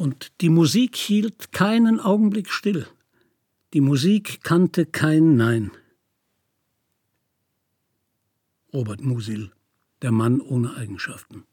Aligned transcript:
Und 0.00 0.40
die 0.40 0.48
Musik 0.48 0.96
hielt 0.96 1.52
keinen 1.52 2.00
Augenblick 2.00 2.48
still. 2.48 2.86
Die 3.74 3.82
Musik 3.82 4.42
kannte 4.42 4.86
kein 4.86 5.36
Nein. 5.36 5.72
Robert 8.72 9.02
Musil, 9.02 9.52
der 10.00 10.10
Mann 10.10 10.40
ohne 10.40 10.74
Eigenschaften. 10.74 11.44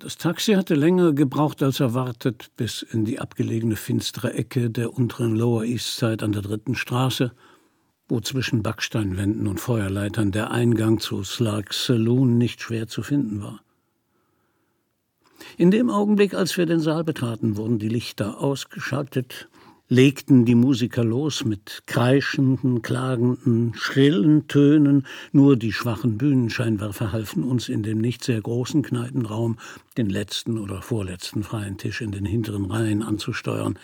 Das 0.00 0.16
Taxi 0.16 0.54
hatte 0.54 0.74
länger 0.76 1.12
gebraucht 1.12 1.62
als 1.62 1.78
erwartet, 1.78 2.50
bis 2.56 2.80
in 2.80 3.04
die 3.04 3.20
abgelegene 3.20 3.76
finstere 3.76 4.32
Ecke 4.32 4.70
der 4.70 4.94
unteren 4.94 5.36
Lower 5.36 5.62
East 5.62 5.98
Side 5.98 6.24
an 6.24 6.32
der 6.32 6.40
dritten 6.40 6.74
Straße, 6.74 7.32
wo 8.08 8.18
zwischen 8.20 8.62
Backsteinwänden 8.62 9.46
und 9.46 9.60
Feuerleitern 9.60 10.32
der 10.32 10.52
Eingang 10.52 11.00
zu 11.00 11.22
Slarks 11.22 11.84
Saloon 11.84 12.38
nicht 12.38 12.62
schwer 12.62 12.88
zu 12.88 13.02
finden 13.02 13.42
war. 13.42 13.60
In 15.58 15.70
dem 15.70 15.90
Augenblick, 15.90 16.32
als 16.32 16.56
wir 16.56 16.64
den 16.64 16.80
Saal 16.80 17.04
betraten, 17.04 17.58
wurden 17.58 17.78
die 17.78 17.90
Lichter 17.90 18.40
ausgeschaltet 18.40 19.50
legten 19.90 20.44
die 20.44 20.54
Musiker 20.54 21.02
los 21.02 21.44
mit 21.44 21.82
kreischenden, 21.86 22.80
klagenden, 22.80 23.74
schrillen 23.74 24.46
Tönen, 24.46 25.04
nur 25.32 25.56
die 25.56 25.72
schwachen 25.72 26.16
Bühnenscheinwerfer 26.16 27.10
halfen 27.10 27.42
uns 27.42 27.68
in 27.68 27.82
dem 27.82 27.98
nicht 27.98 28.22
sehr 28.22 28.40
großen 28.40 28.82
Kneipenraum 28.82 29.58
den 29.98 30.08
letzten 30.08 30.58
oder 30.58 30.80
vorletzten 30.80 31.42
freien 31.42 31.76
Tisch 31.76 32.00
in 32.02 32.12
den 32.12 32.24
hinteren 32.24 32.66
Reihen 32.66 33.02
anzusteuern, 33.02 33.80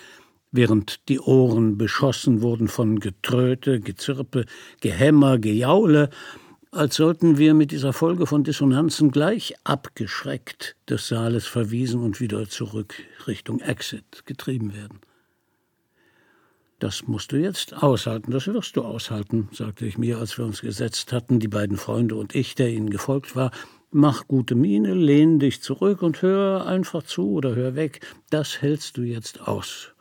während 0.52 1.08
die 1.08 1.18
Ohren 1.18 1.76
beschossen 1.76 2.40
wurden 2.40 2.68
von 2.68 3.00
Getröte, 3.00 3.80
Gezirpe, 3.80 4.46
Gehämmer, 4.80 5.38
Gejaule, 5.38 6.10
als 6.70 6.94
sollten 6.94 7.36
wir 7.36 7.52
mit 7.52 7.72
dieser 7.72 7.92
Folge 7.92 8.26
von 8.26 8.44
Dissonanzen 8.44 9.10
gleich 9.10 9.54
abgeschreckt 9.64 10.76
des 10.88 11.08
Saales 11.08 11.46
verwiesen 11.46 12.00
und 12.00 12.20
wieder 12.20 12.48
zurück 12.48 12.94
Richtung 13.26 13.58
Exit 13.58 14.24
getrieben 14.24 14.72
werden. 14.72 15.00
Das 16.78 17.06
musst 17.06 17.32
du 17.32 17.36
jetzt 17.36 17.82
aushalten, 17.82 18.32
das 18.32 18.46
wirst 18.48 18.76
du 18.76 18.82
aushalten, 18.82 19.48
sagte 19.50 19.86
ich 19.86 19.96
mir, 19.96 20.18
als 20.18 20.36
wir 20.36 20.44
uns 20.44 20.60
gesetzt 20.60 21.10
hatten, 21.10 21.38
die 21.38 21.48
beiden 21.48 21.78
Freunde 21.78 22.16
und 22.16 22.34
ich, 22.34 22.54
der 22.54 22.68
ihnen 22.68 22.90
gefolgt 22.90 23.34
war. 23.34 23.50
Mach 23.90 24.28
gute 24.28 24.54
Miene, 24.54 24.92
lehn 24.92 25.38
dich 25.38 25.62
zurück 25.62 26.02
und 26.02 26.20
hör 26.20 26.66
einfach 26.66 27.02
zu 27.02 27.30
oder 27.30 27.54
hör 27.54 27.76
weg. 27.76 28.06
Das 28.28 28.60
hältst 28.60 28.98
du 28.98 29.02
jetzt 29.02 29.40
aus. 29.48 29.94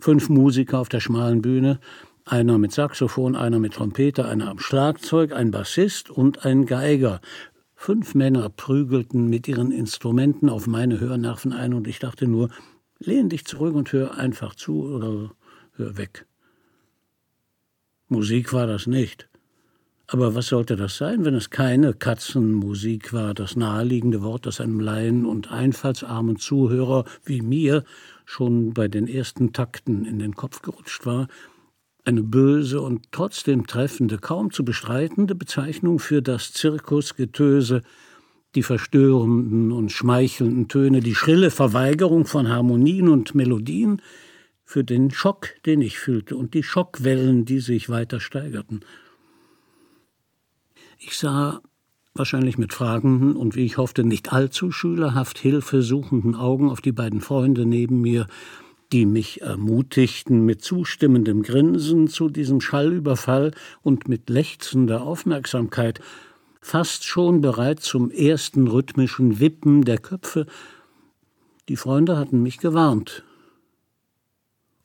Fünf 0.00 0.28
Musiker 0.28 0.80
auf 0.80 0.88
der 0.88 0.98
schmalen 0.98 1.40
Bühne, 1.40 1.78
einer 2.24 2.58
mit 2.58 2.72
Saxophon, 2.72 3.36
einer 3.36 3.60
mit 3.60 3.74
Trompete, 3.74 4.26
einer 4.26 4.48
am 4.48 4.58
Schlagzeug, 4.58 5.32
ein 5.32 5.52
Bassist 5.52 6.10
und 6.10 6.44
ein 6.44 6.66
Geiger. 6.66 7.20
Fünf 7.76 8.16
Männer 8.16 8.48
prügelten 8.48 9.28
mit 9.28 9.46
ihren 9.46 9.70
Instrumenten 9.70 10.48
auf 10.48 10.66
meine 10.66 10.98
Hörnerven 10.98 11.52
ein 11.52 11.74
und 11.74 11.86
ich 11.86 12.00
dachte 12.00 12.26
nur, 12.26 12.48
lehn 12.98 13.28
dich 13.28 13.44
zurück 13.44 13.74
und 13.74 13.92
hör 13.92 14.16
einfach 14.16 14.54
zu 14.54 14.82
oder 14.82 15.30
weg. 15.96 16.26
Musik 18.08 18.52
war 18.52 18.66
das 18.66 18.86
nicht. 18.86 19.28
Aber 20.12 20.34
was 20.34 20.48
sollte 20.48 20.74
das 20.74 20.96
sein, 20.96 21.24
wenn 21.24 21.34
es 21.34 21.50
keine 21.50 21.94
Katzenmusik 21.94 23.12
war, 23.12 23.32
das 23.32 23.54
naheliegende 23.54 24.22
Wort, 24.22 24.44
das 24.44 24.60
einem 24.60 24.80
Laien 24.80 25.24
und 25.24 25.52
einfallsarmen 25.52 26.36
Zuhörer 26.36 27.04
wie 27.24 27.42
mir 27.42 27.84
schon 28.24 28.74
bei 28.74 28.88
den 28.88 29.06
ersten 29.06 29.52
Takten 29.52 30.04
in 30.04 30.18
den 30.18 30.34
Kopf 30.34 30.62
gerutscht 30.62 31.06
war, 31.06 31.28
eine 32.04 32.24
böse 32.24 32.80
und 32.80 33.12
trotzdem 33.12 33.68
treffende, 33.68 34.18
kaum 34.18 34.50
zu 34.50 34.64
bestreitende 34.64 35.36
Bezeichnung 35.36 36.00
für 36.00 36.22
das 36.22 36.52
Zirkusgetöse, 36.52 37.82
die 38.56 38.64
verstörenden 38.64 39.70
und 39.70 39.92
schmeichelnden 39.92 40.66
Töne, 40.66 41.00
die 41.00 41.14
schrille 41.14 41.52
Verweigerung 41.52 42.26
von 42.26 42.48
Harmonien 42.48 43.08
und 43.08 43.36
Melodien, 43.36 44.02
für 44.70 44.84
den 44.84 45.10
Schock, 45.10 45.48
den 45.66 45.82
ich 45.82 45.98
fühlte, 45.98 46.36
und 46.36 46.54
die 46.54 46.62
Schockwellen, 46.62 47.44
die 47.44 47.58
sich 47.58 47.88
weiter 47.88 48.20
steigerten. 48.20 48.82
Ich 50.96 51.18
sah 51.18 51.60
wahrscheinlich 52.14 52.56
mit 52.56 52.72
fragenden 52.72 53.34
und 53.34 53.56
wie 53.56 53.64
ich 53.64 53.78
hoffte 53.78 54.04
nicht 54.04 54.32
allzu 54.32 54.70
schülerhaft 54.70 55.38
hilfesuchenden 55.38 56.36
Augen 56.36 56.70
auf 56.70 56.80
die 56.80 56.92
beiden 56.92 57.20
Freunde 57.20 57.66
neben 57.66 58.00
mir, 58.00 58.28
die 58.92 59.06
mich 59.06 59.40
ermutigten 59.40 60.44
mit 60.44 60.62
zustimmendem 60.62 61.42
Grinsen 61.42 62.06
zu 62.06 62.28
diesem 62.28 62.60
Schallüberfall 62.60 63.50
und 63.82 64.06
mit 64.06 64.30
lechzender 64.30 65.02
Aufmerksamkeit, 65.02 66.00
fast 66.60 67.04
schon 67.04 67.40
bereit 67.40 67.80
zum 67.80 68.12
ersten 68.12 68.68
rhythmischen 68.68 69.40
Wippen 69.40 69.82
der 69.82 69.98
Köpfe. 69.98 70.46
Die 71.68 71.76
Freunde 71.76 72.16
hatten 72.16 72.40
mich 72.40 72.58
gewarnt, 72.58 73.24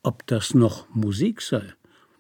ob 0.06 0.28
das 0.28 0.54
noch 0.54 0.86
Musik 0.94 1.42
sei, 1.42 1.63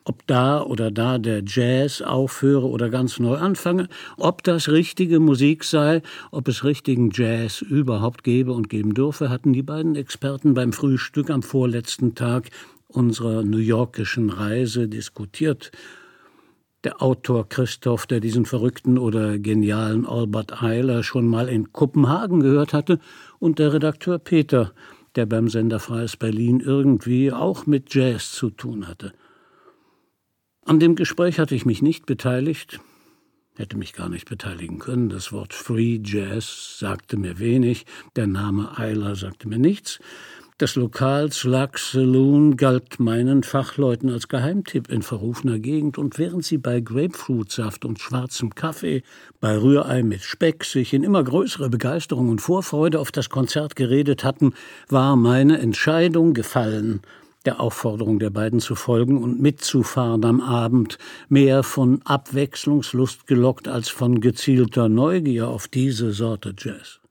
ob 0.05 0.25
da 0.25 0.61
oder 0.63 0.89
da 0.89 1.19
der 1.19 1.43
Jazz 1.45 2.01
aufhöre 2.01 2.67
oder 2.67 2.89
ganz 2.89 3.19
neu 3.19 3.35
anfange, 3.35 3.89
ob 4.17 4.43
das 4.43 4.69
richtige 4.69 5.19
Musik 5.19 5.63
sei, 5.63 6.01
ob 6.31 6.47
es 6.47 6.63
richtigen 6.63 7.11
Jazz 7.13 7.61
überhaupt 7.61 8.23
gebe 8.23 8.53
und 8.53 8.69
geben 8.69 8.95
dürfe, 8.95 9.29
hatten 9.29 9.53
die 9.53 9.61
beiden 9.61 9.95
Experten 9.95 10.55
beim 10.55 10.73
Frühstück 10.73 11.29
am 11.29 11.43
vorletzten 11.43 12.15
Tag 12.15 12.49
unserer 12.87 13.43
New 13.43 13.57
Yorkischen 13.59 14.31
Reise 14.31 14.87
diskutiert. 14.87 15.71
Der 16.83 17.01
Autor 17.01 17.49
Christoph, 17.49 18.05
der 18.07 18.19
diesen 18.19 18.45
verrückten 18.45 18.97
oder 18.97 19.37
genialen 19.37 20.05
Albert 20.05 20.61
Eiler 20.61 21.03
schon 21.03 21.27
mal 21.27 21.49
in 21.49 21.71
Kopenhagen 21.71 22.39
gehört 22.39 22.73
hatte, 22.73 22.99
und 23.39 23.59
der 23.59 23.73
Redakteur 23.73 24.17
Peter, 24.17 24.71
der 25.15 25.25
beim 25.25 25.49
Sender 25.49 25.79
Freies 25.79 26.17
Berlin 26.17 26.59
irgendwie 26.59 27.31
auch 27.31 27.65
mit 27.65 27.93
Jazz 27.93 28.31
zu 28.31 28.49
tun 28.49 28.87
hatte. 28.87 29.13
An 30.65 30.79
dem 30.79 30.95
Gespräch 30.95 31.39
hatte 31.39 31.55
ich 31.55 31.65
mich 31.65 31.81
nicht 31.81 32.05
beteiligt, 32.05 32.79
hätte 33.55 33.77
mich 33.77 33.93
gar 33.93 34.09
nicht 34.09 34.27
beteiligen 34.27 34.79
können. 34.79 35.09
Das 35.09 35.31
Wort 35.31 35.53
Free 35.53 35.99
Jazz 36.03 36.77
sagte 36.79 37.17
mir 37.17 37.39
wenig, 37.39 37.85
der 38.15 38.27
Name 38.27 38.77
Eiler 38.77 39.15
sagte 39.15 39.47
mir 39.47 39.59
nichts. 39.59 39.99
Das 40.57 40.77
Lokal 40.77 41.33
Slug 41.33 41.77
Saloon 41.77 42.55
galt 42.55 42.97
meinen 42.97 43.43
Fachleuten 43.43 44.09
als 44.09 44.29
Geheimtipp 44.29 44.89
in 44.89 45.01
verrufener 45.01 45.59
Gegend, 45.59 45.97
und 45.97 46.17
während 46.17 46.45
sie 46.45 46.57
bei 46.57 46.79
Grapefruitsaft 46.79 47.83
und 47.83 47.99
schwarzem 47.99 48.55
Kaffee, 48.55 49.03
bei 49.41 49.57
Rührei 49.57 50.01
mit 50.01 50.21
Speck 50.21 50.63
sich 50.63 50.93
in 50.93 51.03
immer 51.03 51.25
größerer 51.25 51.67
Begeisterung 51.67 52.29
und 52.29 52.39
Vorfreude 52.39 53.01
auf 53.01 53.11
das 53.11 53.29
Konzert 53.29 53.75
geredet 53.75 54.23
hatten, 54.23 54.53
war 54.87 55.17
meine 55.17 55.59
Entscheidung 55.59 56.33
gefallen, 56.33 57.01
der 57.43 57.59
Aufforderung 57.59 58.19
der 58.19 58.29
beiden 58.29 58.61
zu 58.61 58.75
folgen 58.75 59.21
und 59.21 59.41
mitzufahren 59.41 60.23
am 60.23 60.39
Abend, 60.39 60.97
mehr 61.27 61.63
von 61.63 62.01
Abwechslungslust 62.05 63.27
gelockt 63.27 63.67
als 63.67 63.89
von 63.89 64.21
gezielter 64.21 64.87
Neugier 64.87 65.49
auf 65.49 65.67
diese 65.67 66.13
Sorte 66.13 66.55
Jazz. 66.57 67.01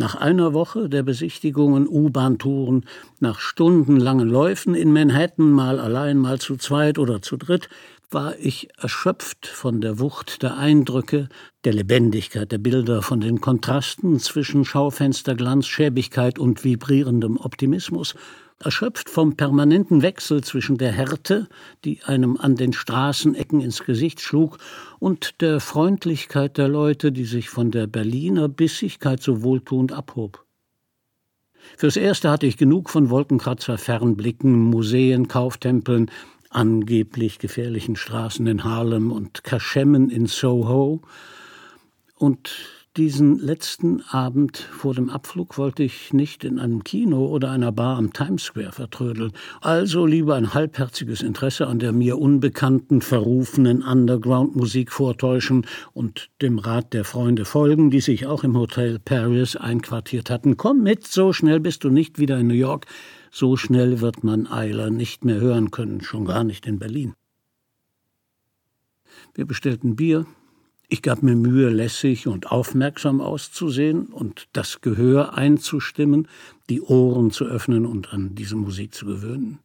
Nach 0.00 0.14
einer 0.14 0.54
Woche 0.54 0.88
der 0.88 1.02
Besichtigungen, 1.02 1.86
U-Bahn-Touren, 1.86 2.86
nach 3.18 3.38
stundenlangen 3.38 4.30
Läufen 4.30 4.74
in 4.74 4.94
Manhattan, 4.94 5.50
mal 5.50 5.78
allein, 5.78 6.16
mal 6.16 6.38
zu 6.38 6.56
zweit 6.56 6.98
oder 6.98 7.20
zu 7.20 7.36
dritt, 7.36 7.68
war 8.10 8.34
ich 8.38 8.70
erschöpft 8.78 9.46
von 9.46 9.82
der 9.82 9.98
Wucht 9.98 10.42
der 10.42 10.56
Eindrücke, 10.56 11.28
der 11.66 11.74
Lebendigkeit 11.74 12.50
der 12.50 12.56
Bilder, 12.56 13.02
von 13.02 13.20
den 13.20 13.42
Kontrasten 13.42 14.18
zwischen 14.20 14.64
Schaufensterglanz, 14.64 15.66
Schäbigkeit 15.66 16.38
und 16.38 16.64
vibrierendem 16.64 17.36
Optimismus, 17.36 18.14
erschöpft 18.62 19.08
vom 19.08 19.36
permanenten 19.36 20.02
Wechsel 20.02 20.44
zwischen 20.44 20.76
der 20.76 20.92
Härte, 20.92 21.48
die 21.84 22.02
einem 22.04 22.36
an 22.36 22.56
den 22.56 22.72
Straßenecken 22.72 23.60
ins 23.60 23.82
Gesicht 23.84 24.20
schlug, 24.20 24.58
und 24.98 25.40
der 25.40 25.60
Freundlichkeit 25.60 26.58
der 26.58 26.68
Leute, 26.68 27.10
die 27.10 27.24
sich 27.24 27.48
von 27.48 27.70
der 27.70 27.86
Berliner 27.86 28.48
Bissigkeit 28.48 29.22
so 29.22 29.42
wohltuend 29.42 29.92
abhob. 29.92 30.44
Fürs 31.76 31.96
Erste 31.96 32.30
hatte 32.30 32.46
ich 32.46 32.56
genug 32.56 32.90
von 32.90 33.10
Wolkenkratzer 33.10 33.78
Fernblicken, 33.78 34.58
Museen, 34.58 35.28
Kauftempeln, 35.28 36.10
angeblich 36.50 37.38
gefährlichen 37.38 37.96
Straßen 37.96 38.46
in 38.46 38.64
Harlem 38.64 39.12
und 39.12 39.44
Kaschemmen 39.44 40.10
in 40.10 40.26
Soho. 40.26 41.02
Und 42.14 42.79
diesen 42.96 43.38
letzten 43.38 44.02
Abend 44.08 44.58
vor 44.58 44.94
dem 44.94 45.10
Abflug 45.10 45.58
wollte 45.58 45.84
ich 45.84 46.12
nicht 46.12 46.42
in 46.42 46.58
einem 46.58 46.82
Kino 46.82 47.26
oder 47.26 47.50
einer 47.50 47.70
Bar 47.70 47.96
am 47.96 48.12
Times 48.12 48.42
Square 48.42 48.72
vertrödeln, 48.72 49.32
also 49.60 50.06
lieber 50.06 50.34
ein 50.34 50.54
halbherziges 50.54 51.22
Interesse 51.22 51.68
an 51.68 51.78
der 51.78 51.92
mir 51.92 52.18
unbekannten, 52.18 53.00
verrufenen 53.00 53.82
Underground-Musik 53.82 54.90
vortäuschen 54.90 55.66
und 55.92 56.30
dem 56.42 56.58
Rat 56.58 56.92
der 56.92 57.04
Freunde 57.04 57.44
folgen, 57.44 57.90
die 57.90 58.00
sich 58.00 58.26
auch 58.26 58.42
im 58.42 58.56
Hotel 58.56 58.98
Paris 58.98 59.54
einquartiert 59.54 60.28
hatten. 60.28 60.56
Komm 60.56 60.82
mit, 60.82 61.06
so 61.06 61.32
schnell 61.32 61.60
bist 61.60 61.84
du 61.84 61.90
nicht 61.90 62.18
wieder 62.18 62.38
in 62.38 62.48
New 62.48 62.54
York, 62.54 62.86
so 63.30 63.56
schnell 63.56 64.00
wird 64.00 64.24
man 64.24 64.48
Eiler 64.48 64.90
nicht 64.90 65.24
mehr 65.24 65.38
hören 65.38 65.70
können, 65.70 66.00
schon 66.00 66.24
gar 66.24 66.42
nicht 66.42 66.66
in 66.66 66.80
Berlin. 66.80 67.14
Wir 69.34 69.46
bestellten 69.46 69.94
Bier, 69.94 70.26
ich 70.90 71.02
gab 71.02 71.22
mir 71.22 71.36
Mühe, 71.36 71.70
lässig 71.70 72.26
und 72.26 72.50
aufmerksam 72.50 73.20
auszusehen 73.20 74.06
und 74.06 74.48
das 74.52 74.80
Gehör 74.80 75.34
einzustimmen, 75.34 76.26
die 76.68 76.82
Ohren 76.82 77.30
zu 77.30 77.44
öffnen 77.44 77.86
und 77.86 78.12
an 78.12 78.34
diese 78.34 78.56
Musik 78.56 78.92
zu 78.92 79.06
gewöhnen. 79.06 79.60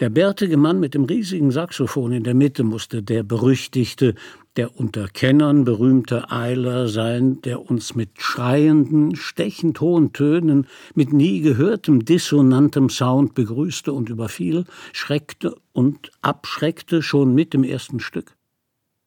Der 0.00 0.08
bärtige 0.08 0.56
Mann 0.56 0.80
mit 0.80 0.94
dem 0.94 1.04
riesigen 1.04 1.50
Saxophon 1.50 2.12
in 2.12 2.24
der 2.24 2.34
Mitte 2.34 2.64
musste 2.64 3.02
der 3.02 3.22
berüchtigte, 3.22 4.14
der 4.56 4.80
unter 4.80 5.08
Kennern 5.08 5.64
berühmte 5.64 6.30
Eiler 6.30 6.88
sein, 6.88 7.42
der 7.42 7.70
uns 7.70 7.94
mit 7.94 8.10
schreienden, 8.16 9.14
stechend 9.14 9.80
hohen 9.80 10.14
Tönen, 10.14 10.66
mit 10.94 11.12
nie 11.12 11.42
gehörtem 11.42 12.04
dissonantem 12.04 12.88
Sound 12.88 13.34
begrüßte 13.34 13.92
und 13.92 14.08
überfiel, 14.08 14.64
schreckte 14.92 15.54
und 15.72 16.10
abschreckte 16.22 17.02
schon 17.02 17.34
mit 17.34 17.52
dem 17.52 17.62
ersten 17.62 18.00
Stück. 18.00 18.34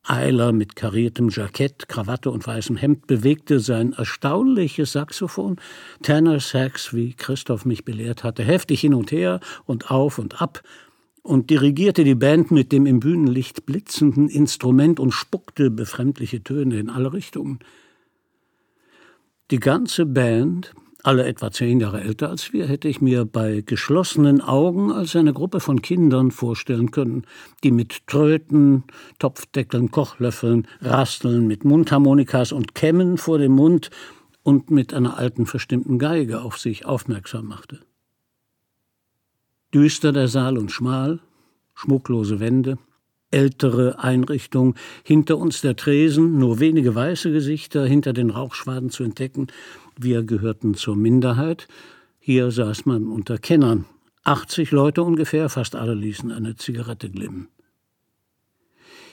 Eiler 0.06 0.52
mit 0.52 0.76
kariertem 0.76 1.30
Jackett, 1.30 1.88
Krawatte 1.88 2.30
und 2.30 2.46
weißem 2.46 2.76
Hemd 2.76 3.08
bewegte 3.08 3.60
sein 3.60 3.94
erstaunliches 3.94 4.92
Saxophon, 4.92 5.58
Tenor 6.02 6.40
Sax, 6.40 6.94
wie 6.94 7.14
Christoph 7.14 7.66
mich 7.66 7.86
belehrt 7.86 8.24
hatte, 8.24 8.44
heftig 8.44 8.82
hin 8.82 8.94
und 8.94 9.12
her 9.12 9.40
und 9.66 9.92
auf 9.92 10.20
und 10.20 10.42
ab 10.42 10.62
und 11.24 11.50
dirigierte 11.50 12.04
die 12.04 12.16
Band 12.16 12.52
mit 12.52 12.72
dem 12.72 12.86
im 12.86 13.00
Bühnenlicht 13.00 13.66
blitzenden 13.66 14.28
Instrument 14.28 15.00
und 15.00 15.12
spuckte 15.12 15.72
befremdliche 15.72 16.44
Töne 16.44 16.78
in 16.80 16.90
alle 16.90 17.14
Richtungen. 17.14 17.60
Die 19.50 19.60
ganze 19.60 20.06
Band, 20.06 20.74
alle 21.04 21.26
etwa 21.26 21.52
zehn 21.52 21.82
Jahre 21.82 22.02
älter 22.02 22.30
als 22.30 22.54
wir, 22.54 22.66
hätte 22.66 22.88
ich 22.88 23.02
mir 23.02 23.26
bei 23.26 23.62
geschlossenen 23.66 24.42
Augen 24.42 24.92
als 24.92 25.16
eine 25.16 25.34
Gruppe 25.34 25.60
von 25.60 25.82
Kindern 25.82 26.32
vorstellen 26.32 26.92
können, 26.92 27.28
die 27.64 27.72
mit 27.72 28.08
Tröten, 28.08 28.86
Topfdeckeln, 29.20 29.92
Kochlöffeln, 29.92 30.66
Rasteln, 30.82 31.46
mit 31.46 31.66
Mundharmonikas 31.66 32.54
und 32.54 32.74
Kämmen 32.74 33.18
vor 33.18 33.38
dem 33.38 33.52
Mund 33.52 33.90
und 34.44 34.72
mit 34.72 34.94
einer 34.94 35.18
alten 35.18 35.46
verstimmten 35.46 36.00
Geige 36.00 36.42
auf 36.42 36.58
sich 36.58 36.86
aufmerksam 36.86 37.48
machte. 37.48 37.80
Düster 39.74 40.14
der 40.14 40.30
Saal 40.30 40.58
und 40.58 40.72
schmal, 40.72 41.20
schmucklose 41.74 42.40
Wände, 42.40 42.78
ältere 43.32 44.00
Einrichtung, 44.00 44.76
hinter 45.04 45.38
uns 45.38 45.62
der 45.62 45.76
Tresen, 45.76 46.38
nur 46.38 46.60
wenige 46.60 46.94
weiße 46.94 47.32
Gesichter 47.32 47.86
hinter 47.86 48.14
den 48.14 48.30
Rauchschwaden 48.30 48.90
zu 48.90 49.04
entdecken, 49.04 49.48
wir 50.00 50.24
gehörten 50.24 50.74
zur 50.74 50.96
Minderheit. 50.96 51.68
Hier 52.20 52.52
saß 52.52 52.86
man 52.86 53.08
unter 53.08 53.38
Kennern. 53.38 53.86
80 54.24 54.72
Leute 54.72 55.04
ungefähr, 55.04 55.50
fast 55.50 55.76
alle 55.76 55.94
ließen 55.94 56.32
eine 56.32 56.56
Zigarette 56.56 57.10
glimmen. 57.10 57.50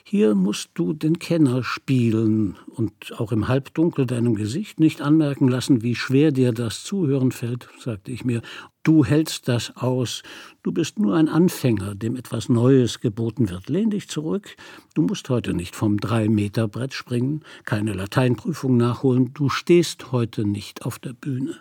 Hier 0.04 0.34
musst 0.34 0.70
du 0.74 0.92
den 0.92 1.18
Kenner 1.18 1.62
spielen 1.62 2.56
und 2.66 2.92
auch 3.18 3.32
im 3.32 3.48
Halbdunkel 3.48 4.06
deinem 4.06 4.34
Gesicht 4.34 4.80
nicht 4.80 5.02
anmerken 5.02 5.48
lassen, 5.48 5.82
wie 5.82 5.94
schwer 5.94 6.32
dir 6.32 6.52
das 6.52 6.84
Zuhören 6.84 7.32
fällt, 7.32 7.68
sagte 7.78 8.10
ich 8.10 8.24
mir. 8.24 8.42
Du 8.82 9.04
hältst 9.04 9.46
das 9.46 9.76
aus. 9.76 10.22
Du 10.62 10.72
bist 10.72 10.98
nur 10.98 11.14
ein 11.14 11.28
Anfänger, 11.28 11.94
dem 11.94 12.16
etwas 12.16 12.48
Neues 12.48 13.00
geboten 13.00 13.50
wird. 13.50 13.68
Lehn 13.68 13.90
dich 13.90 14.08
zurück. 14.08 14.56
Du 14.94 15.02
musst 15.02 15.28
heute 15.28 15.52
nicht 15.52 15.76
vom 15.76 15.98
Drei-Meter-Brett 15.98 16.94
springen, 16.94 17.44
keine 17.64 17.92
Lateinprüfung 17.92 18.76
nachholen. 18.78 19.34
Du 19.34 19.50
stehst 19.50 20.12
heute 20.12 20.46
nicht 20.46 20.86
auf 20.86 20.98
der 20.98 21.12
Bühne. 21.12 21.56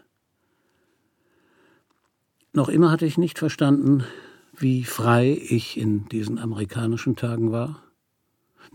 Noch 2.53 2.69
immer 2.69 2.89
hatte 2.89 3.05
ich 3.05 3.17
nicht 3.17 3.38
verstanden, 3.38 4.05
wie 4.58 4.86
frei 4.86 5.39
ich 5.50 5.77
in 5.77 6.05
diesen 6.05 6.39
amerikanischen 6.39 7.15
Tagen 7.15 7.51
war 7.51 7.84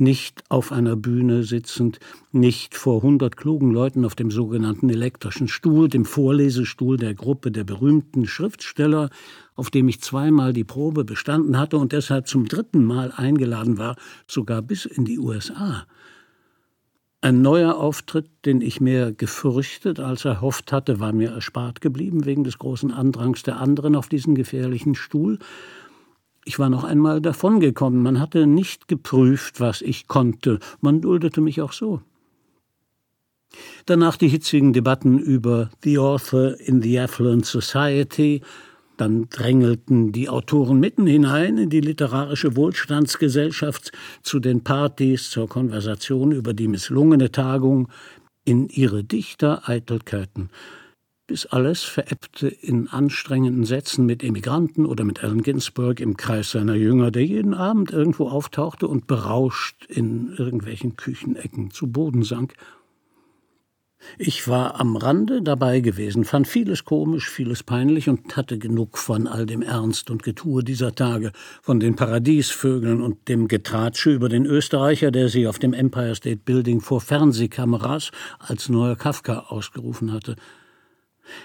nicht 0.00 0.42
auf 0.48 0.72
einer 0.72 0.96
Bühne 0.96 1.42
sitzend, 1.42 1.98
nicht 2.32 2.74
vor 2.74 3.02
hundert 3.02 3.36
klugen 3.36 3.70
Leuten 3.70 4.04
auf 4.04 4.14
dem 4.14 4.30
sogenannten 4.30 4.90
elektrischen 4.90 5.48
Stuhl, 5.48 5.88
dem 5.88 6.04
Vorlesestuhl 6.04 6.96
der 6.96 7.14
Gruppe 7.14 7.50
der 7.50 7.64
berühmten 7.64 8.26
Schriftsteller, 8.26 9.10
auf 9.54 9.70
dem 9.70 9.88
ich 9.88 10.00
zweimal 10.00 10.52
die 10.52 10.64
Probe 10.64 11.04
bestanden 11.04 11.58
hatte 11.58 11.78
und 11.78 11.92
deshalb 11.92 12.28
zum 12.28 12.46
dritten 12.46 12.84
Mal 12.84 13.12
eingeladen 13.12 13.78
war, 13.78 13.96
sogar 14.26 14.62
bis 14.62 14.84
in 14.84 15.04
die 15.04 15.18
USA. 15.18 15.86
Ein 17.24 17.40
neuer 17.40 17.76
Auftritt, 17.76 18.28
den 18.44 18.60
ich 18.60 18.82
mehr 18.82 19.10
gefürchtet 19.10 19.98
als 19.98 20.26
erhofft 20.26 20.72
hatte, 20.72 21.00
war 21.00 21.14
mir 21.14 21.30
erspart 21.30 21.80
geblieben 21.80 22.26
wegen 22.26 22.44
des 22.44 22.58
großen 22.58 22.90
Andrangs 22.90 23.42
der 23.42 23.58
anderen 23.60 23.96
auf 23.96 24.10
diesen 24.10 24.34
gefährlichen 24.34 24.94
Stuhl, 24.94 25.38
ich 26.44 26.58
war 26.58 26.68
noch 26.68 26.84
einmal 26.84 27.20
davongekommen. 27.20 28.02
Man 28.02 28.20
hatte 28.20 28.46
nicht 28.46 28.88
geprüft, 28.88 29.60
was 29.60 29.80
ich 29.80 30.08
konnte. 30.08 30.58
Man 30.80 31.00
duldete 31.00 31.40
mich 31.40 31.60
auch 31.60 31.72
so. 31.72 32.02
Danach 33.86 34.16
die 34.16 34.28
hitzigen 34.28 34.72
Debatten 34.72 35.18
über 35.18 35.70
The 35.82 35.98
Author 35.98 36.58
in 36.60 36.82
the 36.82 36.98
Affluent 36.98 37.46
Society. 37.46 38.42
Dann 38.96 39.28
drängelten 39.28 40.12
die 40.12 40.28
Autoren 40.28 40.78
mitten 40.78 41.06
hinein 41.06 41.58
in 41.58 41.70
die 41.70 41.80
literarische 41.80 42.56
Wohlstandsgesellschaft 42.56 43.90
zu 44.22 44.38
den 44.38 44.62
Partys, 44.62 45.30
zur 45.30 45.48
Konversation 45.48 46.30
über 46.32 46.54
die 46.54 46.68
misslungene 46.68 47.32
Tagung, 47.32 47.88
in 48.44 48.68
ihre 48.68 49.02
Dichtereitelkeiten 49.02 50.50
bis 51.26 51.46
alles 51.46 51.82
verebbte 51.82 52.48
in 52.48 52.88
anstrengenden 52.88 53.64
Sätzen 53.64 54.04
mit 54.04 54.22
Emigranten 54.22 54.84
oder 54.84 55.04
mit 55.04 55.24
Allen 55.24 55.42
Ginsberg 55.42 56.00
im 56.00 56.16
Kreis 56.16 56.50
seiner 56.50 56.74
Jünger, 56.74 57.10
der 57.10 57.24
jeden 57.24 57.54
Abend 57.54 57.90
irgendwo 57.90 58.28
auftauchte 58.28 58.86
und 58.86 59.06
berauscht 59.06 59.86
in 59.86 60.34
irgendwelchen 60.36 60.96
Küchenecken 60.96 61.70
zu 61.70 61.90
Boden 61.90 62.22
sank. 62.22 62.54
Ich 64.18 64.48
war 64.48 64.80
am 64.80 64.96
Rande 64.96 65.40
dabei 65.40 65.80
gewesen, 65.80 66.24
fand 66.24 66.46
vieles 66.46 66.84
komisch, 66.84 67.30
vieles 67.30 67.62
peinlich 67.62 68.08
und 68.10 68.36
hatte 68.36 68.58
genug 68.58 68.98
von 68.98 69.26
all 69.26 69.46
dem 69.46 69.62
Ernst 69.62 70.10
und 70.10 70.22
Getue 70.22 70.62
dieser 70.62 70.94
Tage, 70.94 71.32
von 71.62 71.80
den 71.80 71.96
Paradiesvögeln 71.96 73.00
und 73.00 73.28
dem 73.28 73.48
Getratsche 73.48 74.12
über 74.12 74.28
den 74.28 74.44
Österreicher, 74.44 75.10
der 75.10 75.30
sie 75.30 75.48
auf 75.48 75.58
dem 75.58 75.72
Empire 75.72 76.14
State 76.14 76.42
Building 76.44 76.82
vor 76.82 77.00
Fernsehkameras 77.00 78.10
als 78.38 78.68
neuer 78.68 78.96
Kafka 78.96 79.46
ausgerufen 79.48 80.12
hatte. 80.12 80.36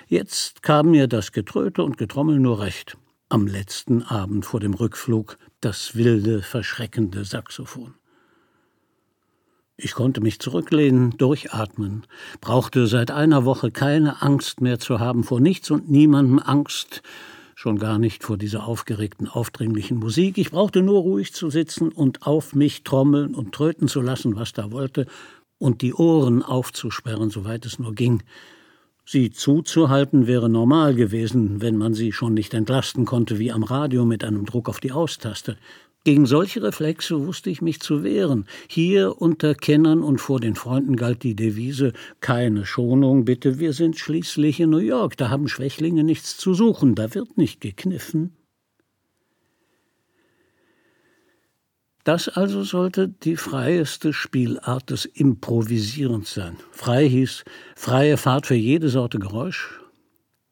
Jetzt 0.07 0.63
kam 0.63 0.91
mir 0.91 1.07
das 1.07 1.31
Getröte 1.31 1.83
und 1.83 1.98
Getrommel 1.98 2.39
nur 2.39 2.59
recht. 2.59 2.98
Am 3.29 3.48
letzten 3.48 4.01
Abend 4.03 4.45
vor 4.45 4.59
dem 4.59 4.74
Rückflug 4.74 5.38
das 5.62 5.95
wilde, 5.95 6.41
verschreckende 6.41 7.25
Saxophon. 7.25 7.93
Ich 9.81 9.93
konnte 9.93 10.19
mich 10.19 10.39
zurücklehnen, 10.39 11.12
durchatmen, 11.17 12.05
brauchte 12.41 12.86
seit 12.88 13.12
einer 13.12 13.45
Woche 13.45 13.71
keine 13.71 14.21
Angst 14.21 14.59
mehr 14.59 14.77
zu 14.77 15.00
haben, 15.00 15.24
vor 15.24 15.39
nichts 15.39 15.71
und 15.71 15.89
niemandem 15.89 16.39
Angst, 16.39 17.01
schon 17.55 17.79
gar 17.79 17.98
nicht 17.98 18.24
vor 18.24 18.38
dieser 18.38 18.65
aufgeregten, 18.65 19.27
aufdringlichen 19.27 19.98
Musik. 19.98 20.38
Ich 20.38 20.51
brauchte 20.51 20.81
nur 20.81 21.00
ruhig 21.00 21.33
zu 21.33 21.50
sitzen 21.50 21.89
und 21.89 22.25
auf 22.25 22.55
mich 22.55 22.83
trommeln 22.83 23.36
und 23.36 23.53
tröten 23.53 23.88
zu 23.88 24.01
lassen, 24.01 24.36
was 24.36 24.51
da 24.51 24.71
wollte, 24.71 25.05
und 25.57 25.81
die 25.81 25.93
Ohren 25.93 26.41
aufzusperren, 26.43 27.29
soweit 27.29 27.65
es 27.65 27.79
nur 27.79 27.93
ging. 27.93 28.24
Sie 29.12 29.32
zuzuhalten 29.32 30.28
wäre 30.28 30.50
normal 30.50 30.94
gewesen, 30.94 31.63
wenn 31.63 31.78
man 31.78 31.96
sie 31.96 32.12
schon 32.12 32.36
nicht 32.36 32.54
entlasten 32.54 33.06
konnte 33.06 33.39
wie 33.39 33.51
am 33.51 33.63
Radio 33.63 34.06
mit 34.06 34.24
einem 34.24 34.46
Druck 34.46 34.70
auf 34.70 34.80
die 34.80 34.92
Austaste. 34.92 35.58
Gegen 36.04 36.28
solche 36.28 36.62
Reflexe 36.62 37.25
wusste 37.25 37.50
ich 37.50 37.60
mich 37.63 37.80
zu 37.80 38.04
wehren. 38.04 38.46
Hier 38.68 39.20
unter 39.20 39.56
Kennern 39.56 40.04
und 40.04 40.22
vor 40.22 40.39
den 40.39 40.54
Freunden 40.54 40.96
galt 40.96 41.24
die 41.24 41.36
Devise 41.36 41.94
keine 42.22 42.68
Schonung, 42.68 43.25
bitte, 43.25 43.58
wir 43.58 43.74
sind 43.74 43.98
schließlich 43.98 44.60
in 44.60 44.70
New 44.70 44.78
York, 44.78 45.18
da 45.18 45.32
haben 45.32 45.48
Schwächlinge 45.48 46.04
nichts 46.04 46.38
zu 46.38 46.54
suchen, 46.54 46.94
da 46.94 47.16
wird 47.16 47.36
nicht 47.36 47.62
gekniffen. 47.62 48.36
Das 52.10 52.28
also 52.28 52.63
sollte 52.63 53.08
die 53.08 53.36
freieste 53.36 54.13
Spielart 54.13 54.89
des 54.89 55.06
Improvisierens 55.06 56.34
sein. 56.34 56.58
Frei 56.72 57.08
hieß 57.08 57.44
freie 57.75 58.18
Fahrt 58.18 58.48
für 58.48 58.56
jede 58.56 58.89
Sorte 58.89 59.20
Geräusch, 59.20 59.80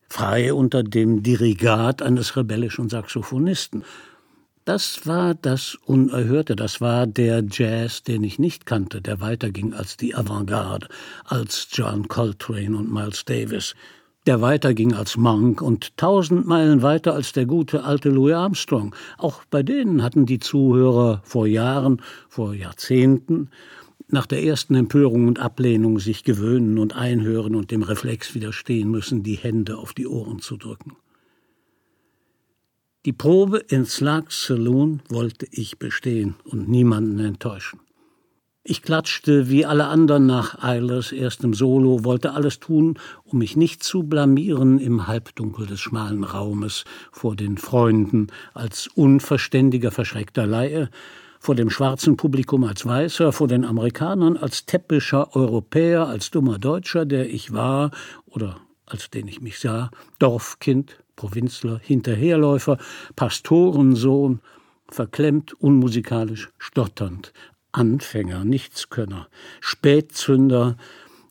frei 0.08 0.54
unter 0.54 0.84
dem 0.84 1.24
Dirigat 1.24 2.04
eines 2.04 2.38
rebellischen 2.38 2.90
Saxophonisten. 2.90 3.84
Das 4.66 5.08
war 5.08 5.34
das 5.34 5.74
Unerhörte, 5.84 6.56
das 6.56 6.80
war 6.80 7.08
der 7.08 7.44
Jazz, 7.50 8.04
den 8.04 8.24
ich 8.24 8.38
nicht 8.38 8.68
kannte, 8.68 9.02
der 9.02 9.20
weiterging 9.20 9.74
als 9.74 9.98
die 9.98 10.14
Avantgarde, 10.14 10.88
als 11.26 11.70
John 11.72 12.08
Coltrane 12.08 12.78
und 12.78 12.94
Miles 12.94 13.26
Davis 13.26 13.74
der 14.28 14.42
weiter 14.42 14.74
ging 14.74 14.94
als 14.94 15.16
Monk 15.16 15.62
und 15.62 15.96
tausend 15.98 16.46
Meilen 16.46 16.82
weiter 16.82 17.14
als 17.14 17.32
der 17.32 17.46
gute 17.46 17.86
alte 17.86 18.10
Louis 18.10 18.36
Armstrong. 18.36 18.94
Auch 19.18 19.44
bei 19.50 19.64
denen 19.64 20.04
hatten 20.04 20.26
die 20.26 20.40
Zuhörer 20.40 21.22
vor 21.24 21.48
Jahren, 21.48 22.02
vor 22.28 22.54
Jahrzehnten 22.54 23.50
nach 24.10 24.26
der 24.26 24.44
ersten 24.44 24.76
Empörung 24.76 25.28
und 25.28 25.40
Ablehnung 25.40 26.00
sich 26.00 26.24
gewöhnen 26.24 26.78
und 26.78 26.96
einhören 26.96 27.56
und 27.56 27.72
dem 27.72 27.84
Reflex 27.84 28.36
widerstehen 28.36 28.92
müssen, 28.92 29.24
die 29.24 29.36
Hände 29.36 29.78
auf 29.78 29.94
die 29.94 30.08
Ohren 30.08 30.40
zu 30.40 30.58
drücken. 30.58 30.98
Die 33.06 33.14
Probe 33.14 33.60
in 33.70 33.86
Slugs 33.86 34.46
Saloon 34.46 35.02
wollte 35.08 35.48
ich 35.52 35.80
bestehen 35.80 36.36
und 36.44 36.68
niemanden 36.68 37.20
enttäuschen. 37.20 37.80
Ich 38.70 38.82
klatschte 38.82 39.50
wie 39.50 39.66
alle 39.66 39.86
anderen 39.86 40.26
nach 40.26 40.62
Eilers 40.62 41.14
erstem 41.14 41.54
Solo, 41.54 42.04
wollte 42.04 42.34
alles 42.34 42.60
tun, 42.60 43.00
um 43.24 43.40
mich 43.40 43.56
nicht 43.56 43.82
zu 43.82 44.04
blamieren 44.04 44.78
im 44.78 45.08
Halbdunkel 45.08 45.66
des 45.66 45.80
schmalen 45.80 46.26
Raumes, 46.26 46.84
vor 47.10 47.38
den 47.38 47.58
Freunden 47.58 48.28
als 48.54 48.90
unverständiger, 48.94 49.92
verschreckter 49.92 50.46
Laie, 50.46 50.90
vor 51.40 51.56
dem 51.56 51.70
schwarzen 51.70 52.18
Publikum 52.18 52.66
als 52.66 52.86
Weißer, 52.86 53.32
vor 53.32 53.48
den 53.48 53.64
Amerikanern 53.64 54.36
als 54.36 54.66
täppischer 54.66 55.34
Europäer, 55.34 56.06
als 56.06 56.30
dummer 56.30 56.60
Deutscher, 56.60 57.06
der 57.06 57.30
ich 57.30 57.54
war 57.54 57.92
oder 58.26 58.58
als 58.86 59.10
den 59.10 59.30
ich 59.30 59.40
mich 59.40 59.60
sah, 59.60 59.92
Dorfkind, 60.20 61.02
Provinzler, 61.16 61.80
Hinterherläufer, 61.82 62.80
Pastorensohn, 63.16 64.42
verklemmt, 64.90 65.54
unmusikalisch, 65.54 66.50
stotternd, 66.58 67.32
Anfänger, 67.72 68.46
Nichtskönner, 68.46 69.28
Spätzünder, 69.62 70.78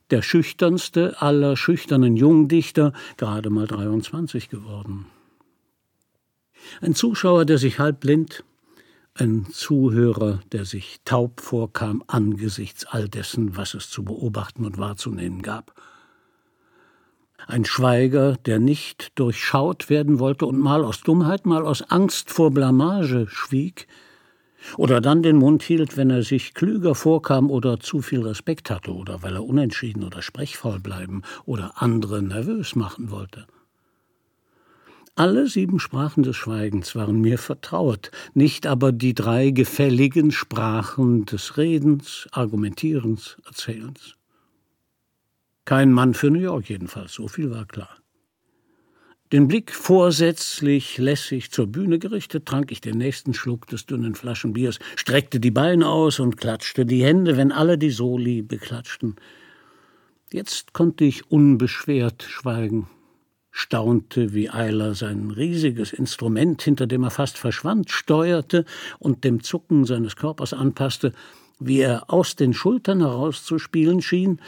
der 0.09 0.21
schüchternste 0.21 1.21
aller 1.21 1.57
schüchternen 1.57 2.15
Jungdichter, 2.15 2.93
gerade 3.17 3.49
mal 3.49 3.67
23 3.67 4.49
geworden. 4.49 5.07
Ein 6.81 6.95
Zuschauer, 6.95 7.45
der 7.45 7.57
sich 7.57 7.79
halb 7.79 7.99
blind, 7.99 8.43
ein 9.13 9.47
Zuhörer, 9.51 10.41
der 10.51 10.65
sich 10.65 11.01
taub 11.03 11.41
vorkam 11.41 12.03
angesichts 12.07 12.85
all 12.85 13.09
dessen, 13.09 13.57
was 13.57 13.73
es 13.73 13.89
zu 13.89 14.03
beobachten 14.03 14.65
und 14.65 14.77
wahrzunehmen 14.77 15.41
gab. 15.41 15.73
Ein 17.47 17.65
Schweiger, 17.65 18.35
der 18.37 18.59
nicht 18.59 19.17
durchschaut 19.17 19.89
werden 19.89 20.19
wollte 20.19 20.45
und 20.45 20.59
mal 20.59 20.83
aus 20.83 21.01
Dummheit, 21.01 21.45
mal 21.45 21.65
aus 21.65 21.81
Angst 21.83 22.29
vor 22.29 22.51
Blamage 22.51 23.27
schwieg, 23.29 23.87
oder 24.77 25.01
dann 25.01 25.23
den 25.23 25.37
Mund 25.37 25.63
hielt, 25.63 25.97
wenn 25.97 26.09
er 26.09 26.23
sich 26.23 26.53
klüger 26.53 26.95
vorkam 26.95 27.49
oder 27.49 27.79
zu 27.79 28.01
viel 28.01 28.21
Respekt 28.21 28.69
hatte 28.69 28.93
oder 28.93 29.23
weil 29.23 29.35
er 29.35 29.45
unentschieden 29.45 30.03
oder 30.03 30.21
sprechvoll 30.21 30.79
bleiben 30.79 31.21
oder 31.45 31.81
andere 31.81 32.21
nervös 32.21 32.75
machen 32.75 33.11
wollte. 33.11 33.47
Alle 35.15 35.47
sieben 35.47 35.79
Sprachen 35.79 36.21
des 36.21 36.35
Schweigens 36.35 36.95
waren 36.95 37.21
mir 37.21 37.39
vertraut, 37.39 38.11
nicht 38.35 38.67
aber 38.67 38.91
die 38.91 39.15
drei 39.15 39.49
gefälligen 39.49 40.31
Sprachen 40.31 41.25
des 41.25 41.57
Redens, 41.57 42.27
Argumentierens, 42.31 43.37
Erzählens. 43.43 44.15
Kein 45.65 45.91
Mann 45.91 46.13
für 46.13 46.29
New 46.29 46.39
York 46.39 46.69
jedenfalls, 46.69 47.13
so 47.13 47.27
viel 47.27 47.49
war 47.49 47.65
klar. 47.65 47.89
Den 49.33 49.49
Blick 49.49 49.73
vorsätzlich 49.73 50.97
lässig 50.97 51.51
zur 51.51 51.67
Bühne 51.67 51.99
gerichtet, 51.99 52.45
trank 52.45 52.71
ich 52.71 52.79
den 52.79 52.97
nächsten 52.97 53.33
Schluck 53.33 53.67
des 53.67 53.85
dünnen 53.85 54.15
Flaschenbiers, 54.15 54.79
streckte 54.95 55.41
die 55.41 55.51
Beine 55.51 55.89
aus 55.89 56.19
und 56.19 56.37
klatschte 56.37 56.85
die 56.85 57.03
Hände, 57.03 57.35
wenn 57.35 57.51
alle 57.51 57.77
die 57.77 57.89
Soli 57.89 58.41
beklatschten. 58.41 59.17
Jetzt 60.31 60.73
konnte 60.73 61.03
ich 61.03 61.29
unbeschwert 61.29 62.23
schweigen 62.23 62.87
staunte, 63.57 64.35
wie 64.35 64.51
Eiler 64.51 64.93
sein 64.93 65.31
riesiges 65.31 65.91
Instrument, 65.91 66.61
hinter 66.61 66.85
dem 66.85 67.03
er 67.03 67.09
fast 67.09 67.39
verschwand, 67.39 67.89
steuerte 67.89 68.65
und 68.99 69.23
dem 69.23 69.41
Zucken 69.41 69.85
seines 69.85 70.15
Körpers 70.15 70.53
anpasste, 70.53 71.11
wie 71.59 71.79
er 71.79 72.13
aus 72.13 72.35
den 72.35 72.53
Schultern 72.53 72.99
herauszuspielen 72.99 74.03
schien 74.03 74.39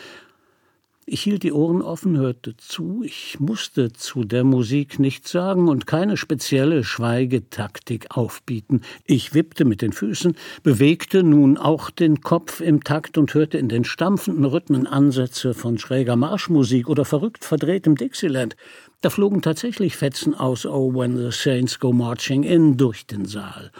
ich 1.11 1.23
hielt 1.23 1.41
die 1.41 1.51
Ohren 1.51 1.81
offen, 1.81 2.17
hörte 2.17 2.55
zu, 2.55 3.01
ich 3.03 3.39
musste 3.39 3.91
zu 3.91 4.23
der 4.23 4.43
Musik 4.43 4.99
nichts 4.99 5.31
sagen 5.31 5.67
und 5.67 5.87
keine 5.87 6.17
spezielle 6.17 6.83
Schweigetaktik 6.83 8.15
aufbieten. 8.15 8.81
Ich 9.05 9.33
wippte 9.33 9.65
mit 9.65 9.81
den 9.81 9.91
Füßen, 9.91 10.35
bewegte 10.61 11.23
nun 11.23 11.57
auch 11.57 11.89
den 11.89 12.21
Kopf 12.21 12.61
im 12.61 12.83
Takt 12.83 13.17
und 13.17 13.33
hörte 13.33 13.57
in 13.57 13.69
den 13.69 13.85
stampfenden 13.85 14.45
Rhythmen 14.45 14.85
Ansätze 14.85 15.55
von 15.55 15.79
schräger 15.79 16.15
Marschmusik 16.15 16.87
oder 16.87 17.05
verrückt 17.05 17.43
verdrehtem 17.43 17.95
Dixieland. 17.95 18.55
Da 19.01 19.09
flogen 19.09 19.41
tatsächlich 19.41 19.97
Fetzen 19.97 20.35
aus 20.35 20.67
Oh, 20.67 20.93
when 20.93 21.17
the 21.17 21.31
Saints 21.31 21.79
go 21.79 21.91
marching 21.91 22.43
in 22.43 22.77
durch 22.77 23.07
den 23.07 23.25
Saal 23.25 23.71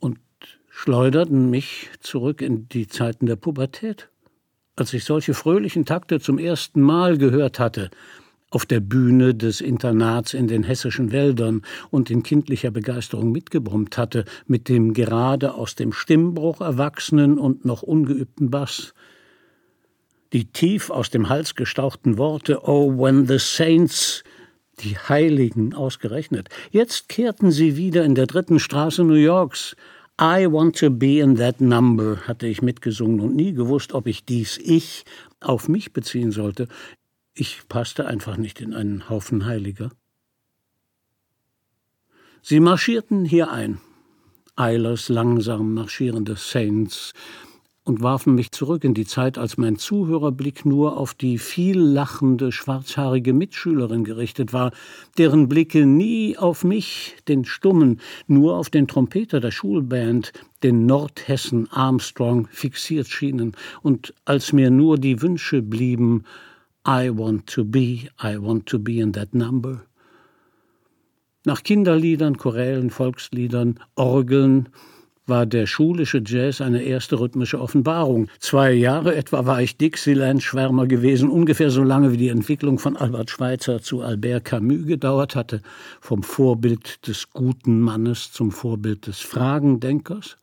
und 0.00 0.18
schleuderten 0.70 1.50
mich 1.50 1.88
zurück 2.00 2.42
in 2.42 2.68
die 2.68 2.88
Zeiten 2.88 3.26
der 3.26 3.36
Pubertät 3.36 4.08
als 4.76 4.92
ich 4.92 5.04
solche 5.04 5.34
fröhlichen 5.34 5.86
Takte 5.86 6.20
zum 6.20 6.38
ersten 6.38 6.82
Mal 6.82 7.16
gehört 7.18 7.58
hatte, 7.58 7.90
auf 8.50 8.64
der 8.64 8.80
Bühne 8.80 9.34
des 9.34 9.60
Internats 9.60 10.32
in 10.32 10.46
den 10.46 10.62
hessischen 10.62 11.10
Wäldern 11.10 11.62
und 11.90 12.10
in 12.10 12.22
kindlicher 12.22 12.70
Begeisterung 12.70 13.32
mitgebrummt 13.32 13.98
hatte, 13.98 14.24
mit 14.46 14.68
dem 14.68 14.94
gerade 14.94 15.54
aus 15.54 15.74
dem 15.74 15.92
Stimmbruch 15.92 16.60
erwachsenen 16.60 17.38
und 17.38 17.64
noch 17.64 17.82
ungeübten 17.82 18.50
Bass. 18.50 18.94
Die 20.32 20.44
tief 20.44 20.90
aus 20.90 21.10
dem 21.10 21.28
Hals 21.28 21.54
gestauchten 21.54 22.18
Worte 22.18 22.60
Oh, 22.68 22.96
when 22.96 23.26
the 23.26 23.38
saints, 23.38 24.22
die 24.80 24.96
Heiligen 24.96 25.74
ausgerechnet, 25.74 26.48
jetzt 26.70 27.08
kehrten 27.08 27.50
sie 27.50 27.76
wieder 27.76 28.04
in 28.04 28.14
der 28.14 28.26
dritten 28.26 28.58
Straße 28.58 29.02
New 29.02 29.14
Yorks, 29.14 29.76
I 30.18 30.46
want 30.46 30.78
to 30.78 30.90
be 30.90 31.20
in 31.20 31.36
that 31.36 31.60
number, 31.60 32.26
hatte 32.26 32.46
ich 32.46 32.62
mitgesungen 32.62 33.20
und 33.20 33.36
nie 33.36 33.52
gewusst, 33.52 33.92
ob 33.92 34.06
ich 34.06 34.24
dies 34.24 34.56
Ich 34.56 35.04
auf 35.40 35.68
mich 35.68 35.92
beziehen 35.92 36.32
sollte. 36.32 36.68
Ich 37.34 37.68
passte 37.68 38.06
einfach 38.06 38.38
nicht 38.38 38.62
in 38.62 38.72
einen 38.72 39.10
Haufen 39.10 39.44
Heiliger. 39.44 39.90
Sie 42.40 42.60
marschierten 42.60 43.26
hier 43.26 43.50
ein. 43.50 43.78
Eilers 44.54 45.10
langsam 45.10 45.74
marschierende 45.74 46.36
Saints, 46.36 47.12
und 47.86 48.02
warfen 48.02 48.34
mich 48.34 48.50
zurück 48.50 48.82
in 48.82 48.94
die 48.94 49.06
Zeit, 49.06 49.38
als 49.38 49.58
mein 49.58 49.76
Zuhörerblick 49.76 50.66
nur 50.66 50.96
auf 50.96 51.14
die 51.14 51.38
viel 51.38 51.78
lachende, 51.78 52.50
schwarzhaarige 52.50 53.32
Mitschülerin 53.32 54.02
gerichtet 54.02 54.52
war, 54.52 54.72
deren 55.18 55.48
Blicke 55.48 55.86
nie 55.86 56.36
auf 56.36 56.64
mich, 56.64 57.14
den 57.28 57.44
Stummen, 57.44 58.00
nur 58.26 58.56
auf 58.56 58.70
den 58.70 58.88
Trompeter 58.88 59.38
der 59.38 59.52
Schulband, 59.52 60.32
den 60.64 60.84
Nordhessen 60.84 61.70
Armstrong, 61.70 62.48
fixiert 62.50 63.06
schienen, 63.06 63.52
und 63.82 64.12
als 64.24 64.52
mir 64.52 64.70
nur 64.70 64.98
die 64.98 65.22
Wünsche 65.22 65.62
blieben, 65.62 66.24
I 66.88 67.10
want 67.16 67.46
to 67.46 67.64
be, 67.64 68.08
I 68.20 68.36
want 68.36 68.66
to 68.66 68.80
be 68.80 68.98
in 68.98 69.12
that 69.12 69.32
number. 69.32 69.82
Nach 71.44 71.62
Kinderliedern, 71.62 72.36
Chorälen, 72.36 72.90
Volksliedern, 72.90 73.78
Orgeln, 73.94 74.70
war 75.26 75.46
der 75.46 75.66
schulische 75.66 76.22
Jazz 76.24 76.60
eine 76.60 76.82
erste 76.82 77.18
rhythmische 77.18 77.60
Offenbarung. 77.60 78.28
Zwei 78.38 78.72
Jahre 78.72 79.14
etwa 79.14 79.46
war 79.46 79.60
ich 79.60 79.76
Dixieland-Schwärmer 79.76 80.86
gewesen, 80.86 81.28
ungefähr 81.28 81.70
so 81.70 81.82
lange 81.82 82.12
wie 82.12 82.16
die 82.16 82.28
Entwicklung 82.28 82.78
von 82.78 82.96
Albert 82.96 83.30
Schweitzer 83.30 83.82
zu 83.82 84.02
Albert 84.02 84.44
Camus 84.44 84.86
gedauert 84.86 85.34
hatte, 85.34 85.62
vom 86.00 86.22
Vorbild 86.22 87.06
des 87.06 87.30
guten 87.30 87.80
Mannes 87.80 88.32
zum 88.32 88.52
Vorbild 88.52 89.06
des 89.06 89.20
Fragendenkers. 89.20 90.36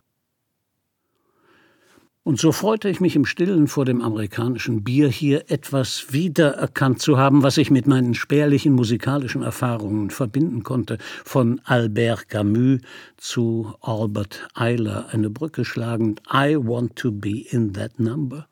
Und 2.26 2.40
so 2.40 2.54
freute 2.54 2.88
ich 2.88 3.02
mich 3.02 3.18
im 3.18 3.26
Stillen 3.26 3.68
vor 3.68 3.84
dem 3.84 4.02
amerikanischen 4.02 4.82
Bier 4.82 5.10
hier 5.10 5.52
etwas 5.52 6.14
wiedererkannt 6.14 7.02
zu 7.02 7.18
haben, 7.18 7.44
was 7.44 7.58
ich 7.58 7.70
mit 7.70 7.86
meinen 7.86 8.14
spärlichen 8.14 8.72
musikalischen 8.72 9.44
Erfahrungen 9.44 10.10
verbinden 10.10 10.64
konnte. 10.64 11.00
Von 11.26 11.60
Albert 11.66 12.30
Camus 12.30 12.80
zu 13.18 13.74
Albert 13.82 14.48
Eiler 14.54 15.08
eine 15.12 15.30
Brücke 15.30 15.66
schlagend. 15.66 16.22
I 16.34 16.56
want 16.56 16.96
to 16.96 17.12
be 17.12 17.44
in 17.50 17.74
that 17.74 18.00
number. 18.00 18.48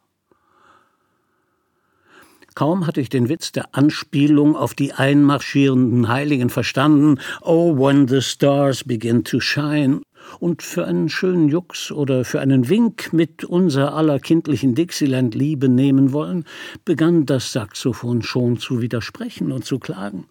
Kaum 2.53 2.85
hatte 2.85 2.99
ich 2.99 3.07
den 3.07 3.29
Witz 3.29 3.53
der 3.53 3.73
Anspielung 3.73 4.57
auf 4.57 4.73
die 4.73 4.91
einmarschierenden 4.91 6.09
Heiligen 6.09 6.49
verstanden, 6.49 7.21
Oh, 7.41 7.77
when 7.77 8.09
the 8.09 8.21
stars 8.21 8.83
begin 8.83 9.23
to 9.23 9.39
shine, 9.39 10.01
und 10.39 10.63
für 10.63 10.85
einen 10.85 11.09
schönen 11.09 11.49
Jux 11.49 11.91
oder 11.91 12.25
für 12.25 12.39
einen 12.39 12.69
Wink 12.69 13.13
mit 13.13 13.43
unser 13.43 13.93
aller 13.93 14.19
kindlichen 14.19 14.75
Dixieland-Liebe 14.75 15.69
nehmen 15.69 16.13
wollen, 16.13 16.45
begann 16.85 17.25
das 17.25 17.51
Saxophon 17.51 18.21
schon 18.21 18.57
zu 18.57 18.81
widersprechen 18.81 19.51
und 19.51 19.65
zu 19.65 19.79
klagen. 19.79 20.25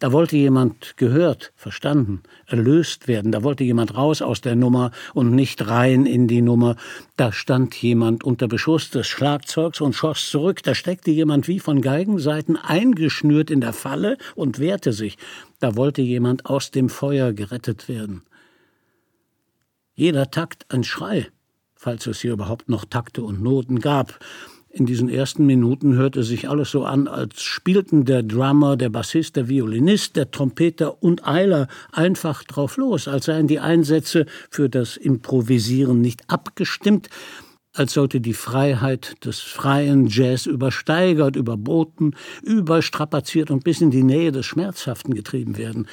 Da 0.00 0.12
wollte 0.12 0.36
jemand 0.36 0.96
gehört, 0.96 1.52
verstanden, 1.56 2.22
erlöst 2.46 3.08
werden, 3.08 3.32
da 3.32 3.42
wollte 3.42 3.64
jemand 3.64 3.96
raus 3.96 4.22
aus 4.22 4.40
der 4.40 4.54
Nummer 4.54 4.90
und 5.14 5.34
nicht 5.34 5.66
rein 5.66 6.06
in 6.06 6.28
die 6.28 6.42
Nummer. 6.42 6.76
Da 7.16 7.32
stand 7.32 7.74
jemand 7.74 8.22
unter 8.22 8.48
Beschuss 8.48 8.90
des 8.90 9.06
Schlagzeugs 9.06 9.80
und 9.80 9.94
schoss 9.94 10.28
zurück, 10.28 10.62
da 10.62 10.74
steckte 10.74 11.10
jemand 11.10 11.48
wie 11.48 11.58
von 11.58 11.80
Geigenseiten 11.80 12.56
eingeschnürt 12.56 13.50
in 13.50 13.60
der 13.60 13.72
Falle 13.72 14.18
und 14.34 14.58
wehrte 14.58 14.92
sich. 14.92 15.16
Da 15.58 15.74
wollte 15.76 16.02
jemand 16.02 16.46
aus 16.46 16.70
dem 16.70 16.88
Feuer 16.88 17.32
gerettet 17.32 17.88
werden. 17.88 18.22
Jeder 19.98 20.30
Takt 20.30 20.64
ein 20.68 20.84
Schrei, 20.84 21.26
falls 21.74 22.06
es 22.06 22.20
hier 22.20 22.30
überhaupt 22.30 22.68
noch 22.68 22.84
Takte 22.84 23.24
und 23.24 23.42
Noten 23.42 23.80
gab. 23.80 24.20
In 24.70 24.86
diesen 24.86 25.08
ersten 25.08 25.44
Minuten 25.44 25.96
hörte 25.96 26.22
sich 26.22 26.48
alles 26.48 26.70
so 26.70 26.84
an, 26.84 27.08
als 27.08 27.42
spielten 27.42 28.04
der 28.04 28.22
Drummer, 28.22 28.76
der 28.76 28.90
Bassist, 28.90 29.34
der 29.34 29.48
Violinist, 29.48 30.14
der 30.14 30.30
Trompeter 30.30 31.02
und 31.02 31.26
Eiler 31.26 31.66
einfach 31.90 32.44
drauf 32.44 32.76
los, 32.76 33.08
als 33.08 33.24
seien 33.24 33.48
die 33.48 33.58
Einsätze 33.58 34.26
für 34.50 34.68
das 34.68 34.96
Improvisieren 34.96 36.00
nicht 36.00 36.30
abgestimmt, 36.30 37.08
als 37.72 37.92
sollte 37.92 38.20
die 38.20 38.34
Freiheit 38.34 39.24
des 39.24 39.40
freien 39.40 40.06
Jazz 40.06 40.46
übersteigert, 40.46 41.34
überboten, 41.34 42.14
überstrapaziert 42.44 43.50
und 43.50 43.64
bis 43.64 43.80
in 43.80 43.90
die 43.90 44.04
Nähe 44.04 44.30
des 44.30 44.46
Schmerzhaften 44.46 45.12
getrieben 45.12 45.58
werden. 45.58 45.88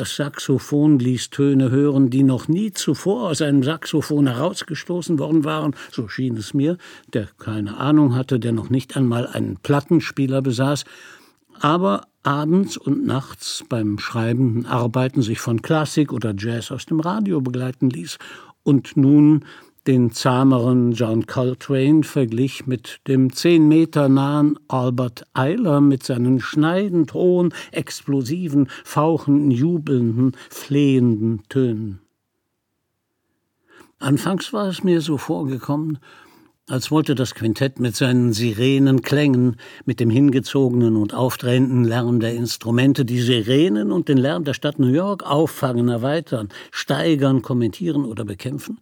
Das 0.00 0.16
Saxophon 0.16 0.98
ließ 0.98 1.28
Töne 1.28 1.70
hören, 1.70 2.08
die 2.08 2.22
noch 2.22 2.48
nie 2.48 2.72
zuvor 2.72 3.28
aus 3.28 3.42
einem 3.42 3.62
Saxophon 3.62 4.28
herausgestoßen 4.28 5.18
worden 5.18 5.44
waren, 5.44 5.76
so 5.92 6.08
schien 6.08 6.38
es 6.38 6.54
mir, 6.54 6.78
der 7.12 7.28
keine 7.36 7.76
Ahnung 7.76 8.14
hatte, 8.14 8.40
der 8.40 8.52
noch 8.52 8.70
nicht 8.70 8.96
einmal 8.96 9.26
einen 9.26 9.58
Plattenspieler 9.58 10.40
besaß, 10.40 10.84
aber 11.60 12.06
abends 12.22 12.78
und 12.78 13.04
nachts 13.04 13.62
beim 13.68 13.98
schreibenden 13.98 14.64
Arbeiten 14.64 15.20
sich 15.20 15.38
von 15.38 15.60
Klassik 15.60 16.14
oder 16.14 16.32
Jazz 16.34 16.70
aus 16.70 16.86
dem 16.86 17.00
Radio 17.00 17.42
begleiten 17.42 17.90
ließ. 17.90 18.16
Und 18.62 18.96
nun 18.96 19.44
den 19.90 20.12
zahmeren 20.12 20.92
John 20.92 21.26
Coltrane 21.26 22.04
verglich 22.04 22.64
mit 22.64 23.00
dem 23.08 23.32
zehn 23.32 23.66
Meter 23.66 24.08
nahen 24.08 24.56
Albert 24.68 25.24
Eiler 25.32 25.80
mit 25.80 26.04
seinen 26.04 26.38
schneidend 26.38 27.12
hohen, 27.12 27.52
explosiven, 27.72 28.68
fauchenden, 28.84 29.50
jubelnden, 29.50 30.36
flehenden 30.48 31.42
Tönen. 31.48 31.98
Anfangs 33.98 34.52
war 34.52 34.68
es 34.68 34.84
mir 34.84 35.00
so 35.00 35.18
vorgekommen, 35.18 35.98
als 36.68 36.92
wollte 36.92 37.16
das 37.16 37.34
Quintett 37.34 37.80
mit 37.80 37.96
seinen 37.96 38.32
Sirenenklängen, 38.32 39.56
mit 39.86 39.98
dem 39.98 40.08
hingezogenen 40.08 40.94
und 40.94 41.14
aufdrehenden 41.14 41.82
Lärm 41.82 42.20
der 42.20 42.34
Instrumente 42.34 43.04
die 43.04 43.20
Sirenen 43.20 43.90
und 43.90 44.08
den 44.08 44.18
Lärm 44.18 44.44
der 44.44 44.54
Stadt 44.54 44.78
New 44.78 44.92
York 44.92 45.24
auffangen, 45.24 45.88
erweitern, 45.88 46.48
steigern, 46.70 47.42
kommentieren 47.42 48.04
oder 48.04 48.24
bekämpfen? 48.24 48.78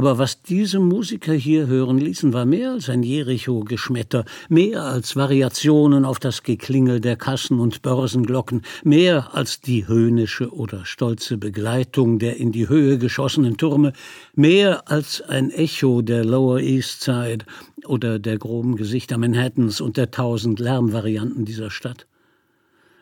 Aber 0.00 0.16
was 0.16 0.40
diese 0.40 0.80
Musiker 0.80 1.34
hier 1.34 1.66
hören 1.66 1.98
ließen, 1.98 2.32
war 2.32 2.46
mehr 2.46 2.70
als 2.70 2.88
ein 2.88 3.02
Jericho-Geschmetter, 3.02 4.24
mehr 4.48 4.84
als 4.84 5.14
Variationen 5.14 6.06
auf 6.06 6.18
das 6.18 6.42
Geklingel 6.42 7.02
der 7.02 7.16
Kassen- 7.16 7.60
und 7.60 7.82
Börsenglocken, 7.82 8.62
mehr 8.82 9.34
als 9.34 9.60
die 9.60 9.86
höhnische 9.86 10.54
oder 10.54 10.86
stolze 10.86 11.36
Begleitung 11.36 12.18
der 12.18 12.38
in 12.38 12.50
die 12.50 12.66
Höhe 12.66 12.96
geschossenen 12.96 13.58
Türme, 13.58 13.92
mehr 14.34 14.88
als 14.88 15.20
ein 15.20 15.50
Echo 15.50 16.00
der 16.00 16.24
Lower 16.24 16.60
East 16.60 17.02
Side 17.02 17.44
oder 17.84 18.18
der 18.18 18.38
groben 18.38 18.76
Gesichter 18.76 19.18
Manhattans 19.18 19.82
und 19.82 19.98
der 19.98 20.10
tausend 20.10 20.60
Lärmvarianten 20.60 21.44
dieser 21.44 21.70
Stadt. 21.70 22.06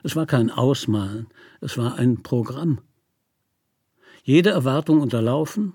Es 0.02 0.16
war 0.16 0.26
kein 0.26 0.50
Ausmalen, 0.50 1.28
es 1.60 1.78
war 1.78 1.96
ein 1.96 2.24
Programm. 2.24 2.80
Jede 4.24 4.50
Erwartung 4.50 5.00
unterlaufen, 5.00 5.74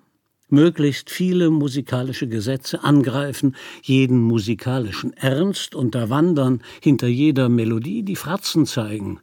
möglichst 0.49 1.09
viele 1.09 1.49
musikalische 1.49 2.27
Gesetze 2.27 2.83
angreifen, 2.83 3.55
jeden 3.81 4.21
musikalischen 4.21 5.13
Ernst 5.13 5.75
unterwandern, 5.75 6.61
hinter 6.81 7.07
jeder 7.07 7.49
Melodie 7.49 8.03
die 8.03 8.15
Fratzen 8.15 8.65
zeigen. 8.65 9.19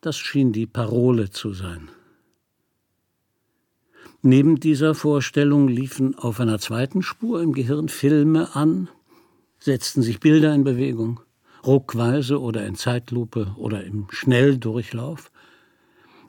Das 0.00 0.16
schien 0.18 0.52
die 0.52 0.66
Parole 0.66 1.30
zu 1.30 1.52
sein. 1.52 1.88
Neben 4.26 4.58
dieser 4.58 4.94
Vorstellung 4.94 5.68
liefen 5.68 6.14
auf 6.14 6.40
einer 6.40 6.58
zweiten 6.58 7.02
Spur 7.02 7.42
im 7.42 7.52
Gehirn 7.52 7.88
Filme 7.88 8.56
an, 8.56 8.88
setzten 9.58 10.02
sich 10.02 10.20
Bilder 10.20 10.54
in 10.54 10.64
Bewegung, 10.64 11.20
ruckweise 11.66 12.40
oder 12.40 12.66
in 12.66 12.74
Zeitlupe 12.74 13.54
oder 13.56 13.84
im 13.84 14.06
Schnelldurchlauf 14.10 15.30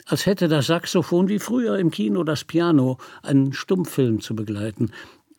als 0.06 0.24
hätte 0.24 0.48
das 0.48 0.68
Saxophon 0.68 1.28
wie 1.28 1.38
früher 1.38 1.78
im 1.78 1.90
Kino 1.90 2.24
das 2.24 2.44
Piano, 2.44 2.96
einen 3.22 3.52
Stummfilm 3.52 4.20
zu 4.20 4.34
begleiten. 4.34 4.92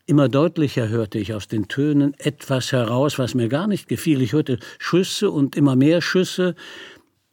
Immer 0.05 0.29
deutlicher 0.29 0.89
hörte 0.89 1.19
ich 1.19 1.33
aus 1.33 1.47
den 1.47 1.67
Tönen 1.67 2.13
etwas 2.19 2.71
heraus, 2.71 3.17
was 3.17 3.33
mir 3.33 3.49
gar 3.49 3.67
nicht 3.67 3.87
gefiel. 3.87 4.21
Ich 4.21 4.33
hörte 4.33 4.59
Schüsse 4.77 5.31
und 5.31 5.55
immer 5.55 5.75
mehr 5.75 6.01
Schüsse, 6.01 6.55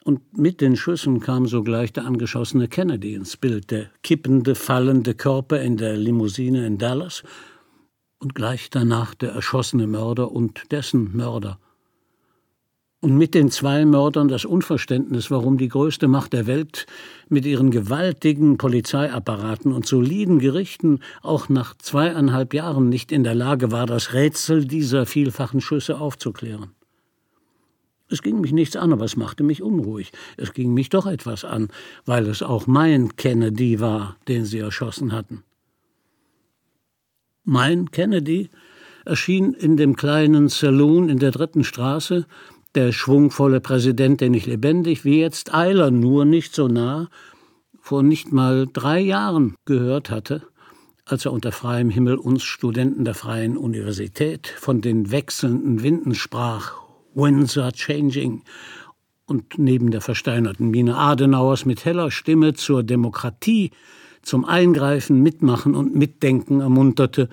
und 0.05 0.37
mit 0.37 0.61
den 0.61 0.77
Schüssen 0.77 1.21
kam 1.21 1.47
sogleich 1.47 1.91
der 1.93 2.05
angeschossene 2.05 2.69
Kennedy 2.69 3.15
ins 3.15 3.39
Bild, 3.39 3.71
der 3.71 3.87
kippende, 4.03 4.55
fallende 4.55 5.15
Körper 5.15 5.63
in 5.63 5.79
der 5.79 5.97
Limousine 5.97 6.67
in 6.67 6.77
Dallas 6.77 7.23
und 8.19 8.35
gleich 8.35 8.69
danach 8.69 9.15
der 9.15 9.33
erschossene 9.33 9.87
Mörder 9.87 10.31
und 10.31 10.71
dessen 10.73 11.17
Mörder. 11.17 11.59
Und 13.05 13.19
mit 13.19 13.35
den 13.35 13.51
zwei 13.51 13.85
Mördern 13.85 14.29
das 14.29 14.47
Unverständnis, 14.47 15.31
warum 15.31 15.59
die 15.59 15.69
größte 15.69 16.09
Macht 16.09 16.33
der 16.33 16.47
Welt 16.47 16.87
mit 17.29 17.45
ihren 17.45 17.71
gewaltigen 17.71 18.57
Polizeiapparaten 18.57 19.73
und 19.73 19.85
soliden 19.85 20.39
Gerichten 20.39 21.01
auch 21.21 21.51
nach 21.51 21.77
zweieinhalb 21.77 22.55
Jahren 22.55 22.89
nicht 22.89 23.13
in 23.13 23.23
der 23.23 23.35
Lage 23.35 23.71
war, 23.71 23.85
das 23.85 24.15
Rätsel 24.15 24.65
dieser 24.65 25.05
vielfachen 25.05 25.61
Schüsse 25.61 26.01
aufzuklären. 26.01 26.71
Es 28.09 28.23
ging 28.23 28.41
mich 28.41 28.53
nichts 28.53 28.75
an, 28.75 28.91
aber 28.91 29.05
es 29.05 29.19
machte 29.19 29.45
mich 29.45 29.61
unruhig. 29.61 30.11
Es 30.39 30.55
ging 30.55 30.73
mich 30.73 30.89
doch 30.89 31.05
etwas 31.05 31.45
an, 31.45 31.69
weil 32.07 32.27
es 32.27 32.43
auch 32.43 32.67
mein 32.67 33.17
Kennedy 33.17 33.81
war, 33.81 34.17
den 34.29 34.47
sie 34.47 34.61
erschossen 34.61 35.13
hatten. 35.13 35.43
Mein 37.45 37.91
Kennedy 37.91 38.49
erschien 39.05 39.53
in 39.53 39.77
dem 39.77 39.97
kleinen 39.97 40.49
Saloon 40.49 41.11
in 41.11 41.19
der 41.19 41.31
dritten 41.31 41.65
Straße 41.65 42.27
der 42.75 42.93
schwungvolle 42.93 43.61
Präsident, 43.61 44.21
den 44.21 44.35
ich 44.35 44.47
lebendig 44.47 45.05
wie 45.05 45.21
jetzt 45.21 45.55
Eiler, 45.55 45.91
nur 45.91 46.25
nicht 46.25 46.55
so 46.55 46.69
nah, 46.69 47.09
vor 47.81 48.03
nicht 48.03 48.33
mal 48.33 48.67
drei 48.73 49.01
Jahren 49.01 49.57
gehört 49.65 50.11
hatte, 50.11 50.43
als 51.05 51.25
er 51.25 51.33
unter 51.33 51.53
freiem 51.53 51.91
Himmel 51.91 52.17
uns 52.17 52.43
Studenten 52.43 53.05
der 53.05 53.15
Freien 53.15 53.57
Universität 53.57 54.49
von 54.49 54.81
den 54.81 55.11
wechselnden 55.11 55.83
Winden 55.83 56.15
sprach, 56.15 56.73
Winds 57.15 57.57
are 57.59 57.73
changing, 57.73 58.43
und 59.27 59.59
neben 59.59 59.91
der 59.91 60.01
versteinerten 60.01 60.71
Miene 60.71 60.97
Adenauers 60.97 61.65
mit 61.65 61.85
heller 61.85 62.11
Stimme 62.11 62.55
zur 62.55 62.83
Demokratie, 62.83 63.71
zum 64.23 64.45
Eingreifen, 64.45 65.23
Mitmachen 65.23 65.75
und 65.75 65.95
Mitdenken 65.95 66.61
ermunterte 66.61 67.29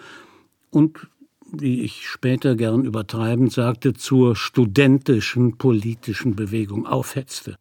und 0.69 1.07
wie 1.51 1.81
ich 1.81 2.07
später 2.07 2.55
gern 2.55 2.85
übertreibend 2.85 3.51
sagte, 3.51 3.93
zur 3.93 4.35
studentischen 4.35 5.57
politischen 5.57 6.35
Bewegung 6.35 6.85
aufhetzte. 6.85 7.57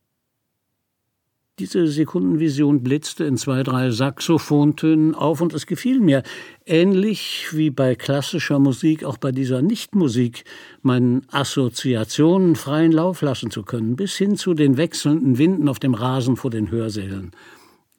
Diese 1.58 1.86
Sekundenvision 1.88 2.82
blitzte 2.82 3.24
in 3.24 3.36
zwei, 3.36 3.62
drei 3.62 3.90
Saxophontönen 3.90 5.14
auf 5.14 5.42
und 5.42 5.52
es 5.52 5.66
gefiel 5.66 6.00
mir, 6.00 6.22
ähnlich 6.64 7.48
wie 7.52 7.68
bei 7.68 7.94
klassischer 7.94 8.58
Musik, 8.58 9.04
auch 9.04 9.18
bei 9.18 9.30
dieser 9.30 9.60
Nichtmusik, 9.60 10.44
meinen 10.80 11.26
Assoziationen 11.30 12.56
freien 12.56 12.92
Lauf 12.92 13.20
lassen 13.20 13.50
zu 13.50 13.62
können, 13.62 13.94
bis 13.94 14.16
hin 14.16 14.36
zu 14.36 14.54
den 14.54 14.78
wechselnden 14.78 15.36
Winden 15.36 15.68
auf 15.68 15.78
dem 15.78 15.92
Rasen 15.92 16.36
vor 16.36 16.50
den 16.50 16.70
Hörsälen 16.70 17.32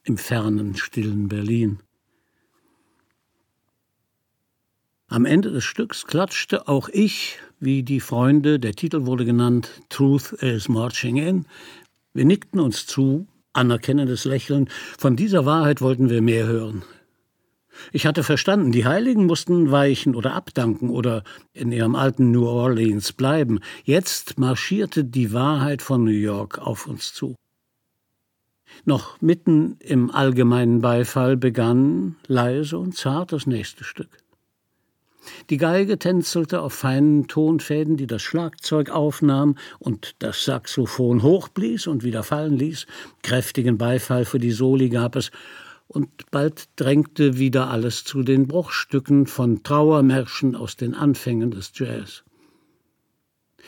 im 0.03 0.17
fernen, 0.17 0.75
stillen 0.75 1.27
Berlin. 1.27 1.79
Am 5.11 5.25
Ende 5.25 5.51
des 5.51 5.65
Stücks 5.65 6.07
klatschte 6.07 6.69
auch 6.69 6.87
ich, 6.87 7.37
wie 7.59 7.83
die 7.83 7.99
Freunde, 7.99 8.61
der 8.61 8.75
Titel 8.75 9.05
wurde 9.05 9.25
genannt 9.25 9.81
Truth 9.89 10.31
is 10.31 10.69
Marching 10.69 11.17
In. 11.17 11.45
Wir 12.13 12.23
nickten 12.23 12.61
uns 12.61 12.85
zu, 12.85 13.27
anerkennendes 13.51 14.23
Lächeln, 14.23 14.69
von 14.97 15.17
dieser 15.17 15.45
Wahrheit 15.45 15.81
wollten 15.81 16.09
wir 16.09 16.21
mehr 16.21 16.47
hören. 16.47 16.83
Ich 17.91 18.05
hatte 18.05 18.23
verstanden, 18.23 18.71
die 18.71 18.85
Heiligen 18.85 19.25
mussten 19.25 19.69
weichen 19.69 20.15
oder 20.15 20.33
abdanken 20.33 20.89
oder 20.89 21.25
in 21.51 21.73
ihrem 21.73 21.95
alten 21.95 22.31
New 22.31 22.47
Orleans 22.47 23.11
bleiben. 23.11 23.59
Jetzt 23.83 24.39
marschierte 24.39 25.03
die 25.03 25.33
Wahrheit 25.33 25.81
von 25.81 26.05
New 26.05 26.11
York 26.11 26.57
auf 26.57 26.87
uns 26.87 27.13
zu. 27.13 27.35
Noch 28.85 29.19
mitten 29.19 29.75
im 29.81 30.09
allgemeinen 30.09 30.79
Beifall 30.79 31.35
begann 31.35 32.15
leise 32.27 32.77
und 32.77 32.95
zart 32.95 33.33
das 33.33 33.45
nächste 33.45 33.83
Stück. 33.83 34.20
Die 35.49 35.57
Geige 35.57 35.99
tänzelte 35.99 36.61
auf 36.61 36.73
feinen 36.73 37.27
Tonfäden, 37.27 37.97
die 37.97 38.07
das 38.07 38.21
Schlagzeug 38.21 38.89
aufnahm 38.89 39.55
und 39.79 40.15
das 40.19 40.45
Saxophon 40.45 41.21
hochblies 41.21 41.87
und 41.87 42.03
wieder 42.03 42.23
fallen 42.23 42.57
ließ. 42.57 42.87
Kräftigen 43.21 43.77
Beifall 43.77 44.25
für 44.25 44.39
die 44.39 44.51
Soli 44.51 44.89
gab 44.89 45.15
es, 45.15 45.31
und 45.87 46.31
bald 46.31 46.69
drängte 46.77 47.37
wieder 47.37 47.69
alles 47.69 48.05
zu 48.05 48.23
den 48.23 48.47
Bruchstücken 48.47 49.27
von 49.27 49.61
Trauermärschen 49.61 50.55
aus 50.55 50.77
den 50.77 50.95
Anfängen 50.95 51.51
des 51.51 51.73
Jazz. 51.75 52.23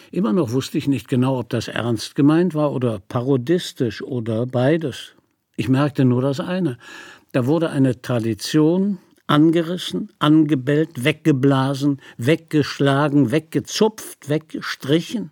Immer 0.10 0.32
noch 0.32 0.54
wusste 0.54 0.78
ich 0.78 0.88
nicht 0.88 1.10
genau, 1.10 1.39
ob 1.39 1.50
das 1.50 1.68
ernst 1.68 2.16
gemeint 2.16 2.54
war 2.54 2.72
oder 2.72 3.00
parodistisch 3.00 4.02
oder 4.02 4.46
beides. 4.46 5.16
Ich 5.58 5.68
merkte 5.68 6.06
nur 6.06 6.22
das 6.22 6.39
eine. 6.39 6.78
Da 7.34 7.46
wurde 7.46 7.70
eine 7.72 8.02
Tradition, 8.02 9.00
angerissen, 9.28 10.12
angebellt, 10.20 11.04
weggeblasen, 11.04 12.02
weggeschlagen, 12.18 13.32
weggezupft, 13.32 14.30
weggestrichen 14.30 15.32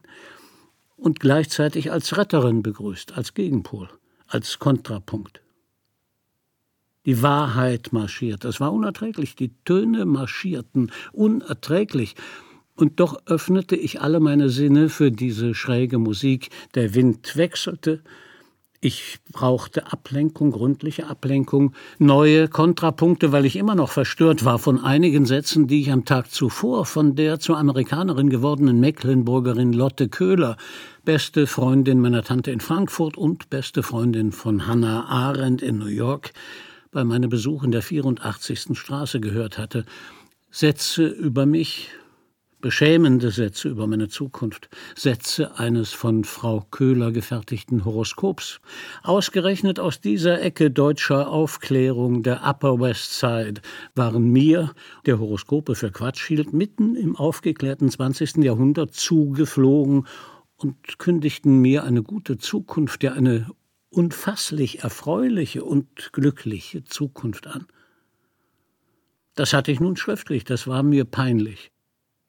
und 0.95 1.19
gleichzeitig 1.19 1.91
als 1.91 2.17
Retterin 2.17 2.61
begrüßt, 2.61 3.17
als 3.17 3.33
Gegenpol, 3.33 3.89
als 4.27 4.59
Kontrapunkt. 4.59 5.41
Die 7.05 7.23
Wahrheit 7.23 7.93
marschiert. 7.93 8.45
Es 8.45 8.59
war 8.59 8.71
unerträglich. 8.71 9.35
Die 9.35 9.51
Töne 9.65 10.05
marschierten. 10.05 10.91
Unerträglich. 11.11 12.15
Und 12.75 12.99
doch 12.99 13.25
öffnete 13.25 13.75
ich 13.75 14.01
alle 14.01 14.19
meine 14.19 14.49
Sinne 14.49 14.89
für 14.89 15.11
diese 15.11 15.55
schräge 15.55 15.97
Musik. 15.97 16.49
Der 16.75 16.93
Wind 16.93 17.35
wechselte, 17.35 18.03
ich 18.83 19.19
brauchte 19.31 19.91
Ablenkung, 19.91 20.51
gründliche 20.51 21.05
Ablenkung, 21.05 21.73
neue 21.99 22.47
Kontrapunkte, 22.47 23.31
weil 23.31 23.45
ich 23.45 23.55
immer 23.55 23.75
noch 23.75 23.91
verstört 23.91 24.43
war 24.43 24.57
von 24.57 24.83
einigen 24.83 25.27
Sätzen, 25.27 25.67
die 25.67 25.81
ich 25.81 25.91
am 25.91 26.03
Tag 26.03 26.31
zuvor 26.31 26.87
von 26.87 27.15
der 27.15 27.39
zur 27.39 27.59
Amerikanerin 27.59 28.31
gewordenen 28.31 28.79
Mecklenburgerin 28.79 29.71
Lotte 29.71 30.09
Köhler, 30.09 30.57
beste 31.05 31.45
Freundin 31.45 31.99
meiner 31.99 32.23
Tante 32.23 32.49
in 32.49 32.59
Frankfurt 32.59 33.17
und 33.17 33.51
beste 33.51 33.83
Freundin 33.83 34.31
von 34.31 34.65
Hannah 34.65 35.05
Arendt 35.05 35.61
in 35.61 35.77
New 35.77 35.85
York, 35.85 36.33
bei 36.91 37.03
meinem 37.03 37.29
Besuch 37.29 37.63
in 37.63 37.69
der 37.69 37.83
84. 37.83 38.75
Straße 38.75 39.19
gehört 39.19 39.59
hatte. 39.59 39.85
Sätze 40.49 41.05
über 41.05 41.45
mich, 41.45 41.89
beschämende 42.61 43.31
Sätze 43.31 43.69
über 43.69 43.87
meine 43.87 44.07
Zukunft, 44.07 44.69
Sätze 44.95 45.57
eines 45.57 45.91
von 45.91 46.23
Frau 46.23 46.65
Köhler 46.71 47.11
gefertigten 47.11 47.83
Horoskops, 47.83 48.61
ausgerechnet 49.03 49.79
aus 49.79 49.99
dieser 49.99 50.41
Ecke 50.41 50.71
deutscher 50.71 51.29
Aufklärung 51.29 52.23
der 52.23 52.47
Upper 52.47 52.79
West 52.79 53.19
Side, 53.19 53.61
waren 53.95 54.29
mir, 54.31 54.71
der 55.05 55.19
Horoskope 55.19 55.75
für 55.75 55.91
Quatsch 55.91 56.27
hielt, 56.27 56.53
mitten 56.53 56.95
im 56.95 57.15
aufgeklärten 57.15 57.89
20. 57.89 58.37
Jahrhundert 58.37 58.93
zugeflogen 58.93 60.07
und 60.55 60.99
kündigten 60.99 61.59
mir 61.59 61.83
eine 61.83 62.03
gute 62.03 62.37
Zukunft, 62.37 63.03
ja 63.03 63.13
eine 63.13 63.47
unfasslich 63.89 64.83
erfreuliche 64.83 65.63
und 65.63 66.13
glückliche 66.13 66.83
Zukunft 66.83 67.47
an. 67.47 67.67
Das 69.35 69.53
hatte 69.53 69.71
ich 69.71 69.79
nun 69.79 69.97
schriftlich, 69.97 70.43
das 70.43 70.67
war 70.67 70.83
mir 70.83 71.05
peinlich. 71.05 71.71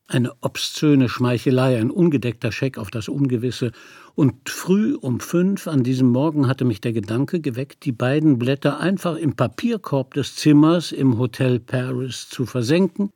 Eine 0.08 0.32
obszöne 0.40 1.08
Schmeichelei, 1.08 1.78
ein 1.78 1.90
ungedeckter 1.90 2.52
Scheck 2.52 2.76
auf 2.76 2.90
das 2.90 3.08
Ungewisse. 3.08 3.72
Und 4.14 4.48
früh 4.48 4.94
um 4.94 5.20
fünf 5.20 5.66
an 5.66 5.84
diesem 5.84 6.08
Morgen 6.08 6.48
hatte 6.48 6.64
mich 6.64 6.80
der 6.80 6.92
Gedanke 6.92 7.40
geweckt, 7.40 7.84
die 7.84 7.92
beiden 7.92 8.38
Blätter 8.38 8.80
einfach 8.80 9.16
im 9.16 9.36
Papierkorb 9.36 10.14
des 10.14 10.36
Zimmers 10.36 10.92
im 10.92 11.18
Hotel 11.18 11.60
Paris 11.60 12.28
zu 12.28 12.44
versenken 12.44 13.12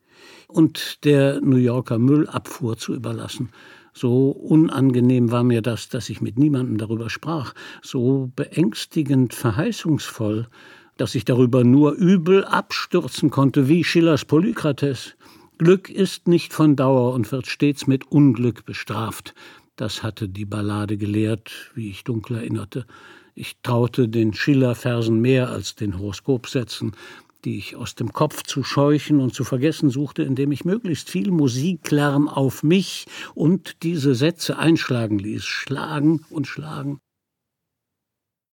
und 0.48 1.04
der 1.04 1.40
New 1.40 1.56
Yorker 1.56 1.98
Müllabfuhr 1.98 2.78
zu 2.78 2.94
überlassen. 2.94 3.50
So 3.92 4.30
unangenehm 4.30 5.30
war 5.30 5.42
mir 5.42 5.62
das, 5.62 5.88
dass 5.88 6.10
ich 6.10 6.20
mit 6.20 6.38
niemandem 6.38 6.78
darüber 6.78 7.10
sprach, 7.10 7.54
so 7.82 8.30
beängstigend 8.36 9.34
verheißungsvoll, 9.34 10.48
dass 10.96 11.14
ich 11.14 11.24
darüber 11.24 11.64
nur 11.64 11.92
übel 11.92 12.44
abstürzen 12.44 13.30
konnte, 13.30 13.68
wie 13.68 13.84
Schillers 13.84 14.24
Polykrates. 14.24 15.16
Glück 15.58 15.88
ist 15.88 16.28
nicht 16.28 16.52
von 16.52 16.76
Dauer 16.76 17.14
und 17.14 17.32
wird 17.32 17.46
stets 17.46 17.86
mit 17.86 18.10
Unglück 18.12 18.66
bestraft. 18.66 19.34
Das 19.76 20.02
hatte 20.02 20.28
die 20.28 20.44
Ballade 20.44 20.98
gelehrt, 20.98 21.70
wie 21.74 21.88
ich 21.88 22.04
dunkel 22.04 22.36
erinnerte. 22.36 22.84
Ich 23.34 23.56
traute 23.62 24.10
den 24.10 24.34
Schiller-Versen 24.34 25.18
mehr 25.18 25.48
als 25.48 25.74
den 25.74 25.98
Horoskopsätzen, 25.98 26.92
die 27.46 27.56
ich 27.56 27.74
aus 27.74 27.94
dem 27.94 28.12
Kopf 28.12 28.42
zu 28.42 28.64
scheuchen 28.64 29.18
und 29.18 29.34
zu 29.34 29.44
vergessen 29.44 29.88
suchte, 29.88 30.24
indem 30.24 30.52
ich 30.52 30.66
möglichst 30.66 31.08
viel 31.08 31.30
Musiklärm 31.30 32.28
auf 32.28 32.62
mich 32.62 33.06
und 33.34 33.82
diese 33.82 34.14
Sätze 34.14 34.58
einschlagen 34.58 35.18
ließ, 35.18 35.44
schlagen 35.44 36.26
und 36.28 36.46
schlagen 36.46 37.00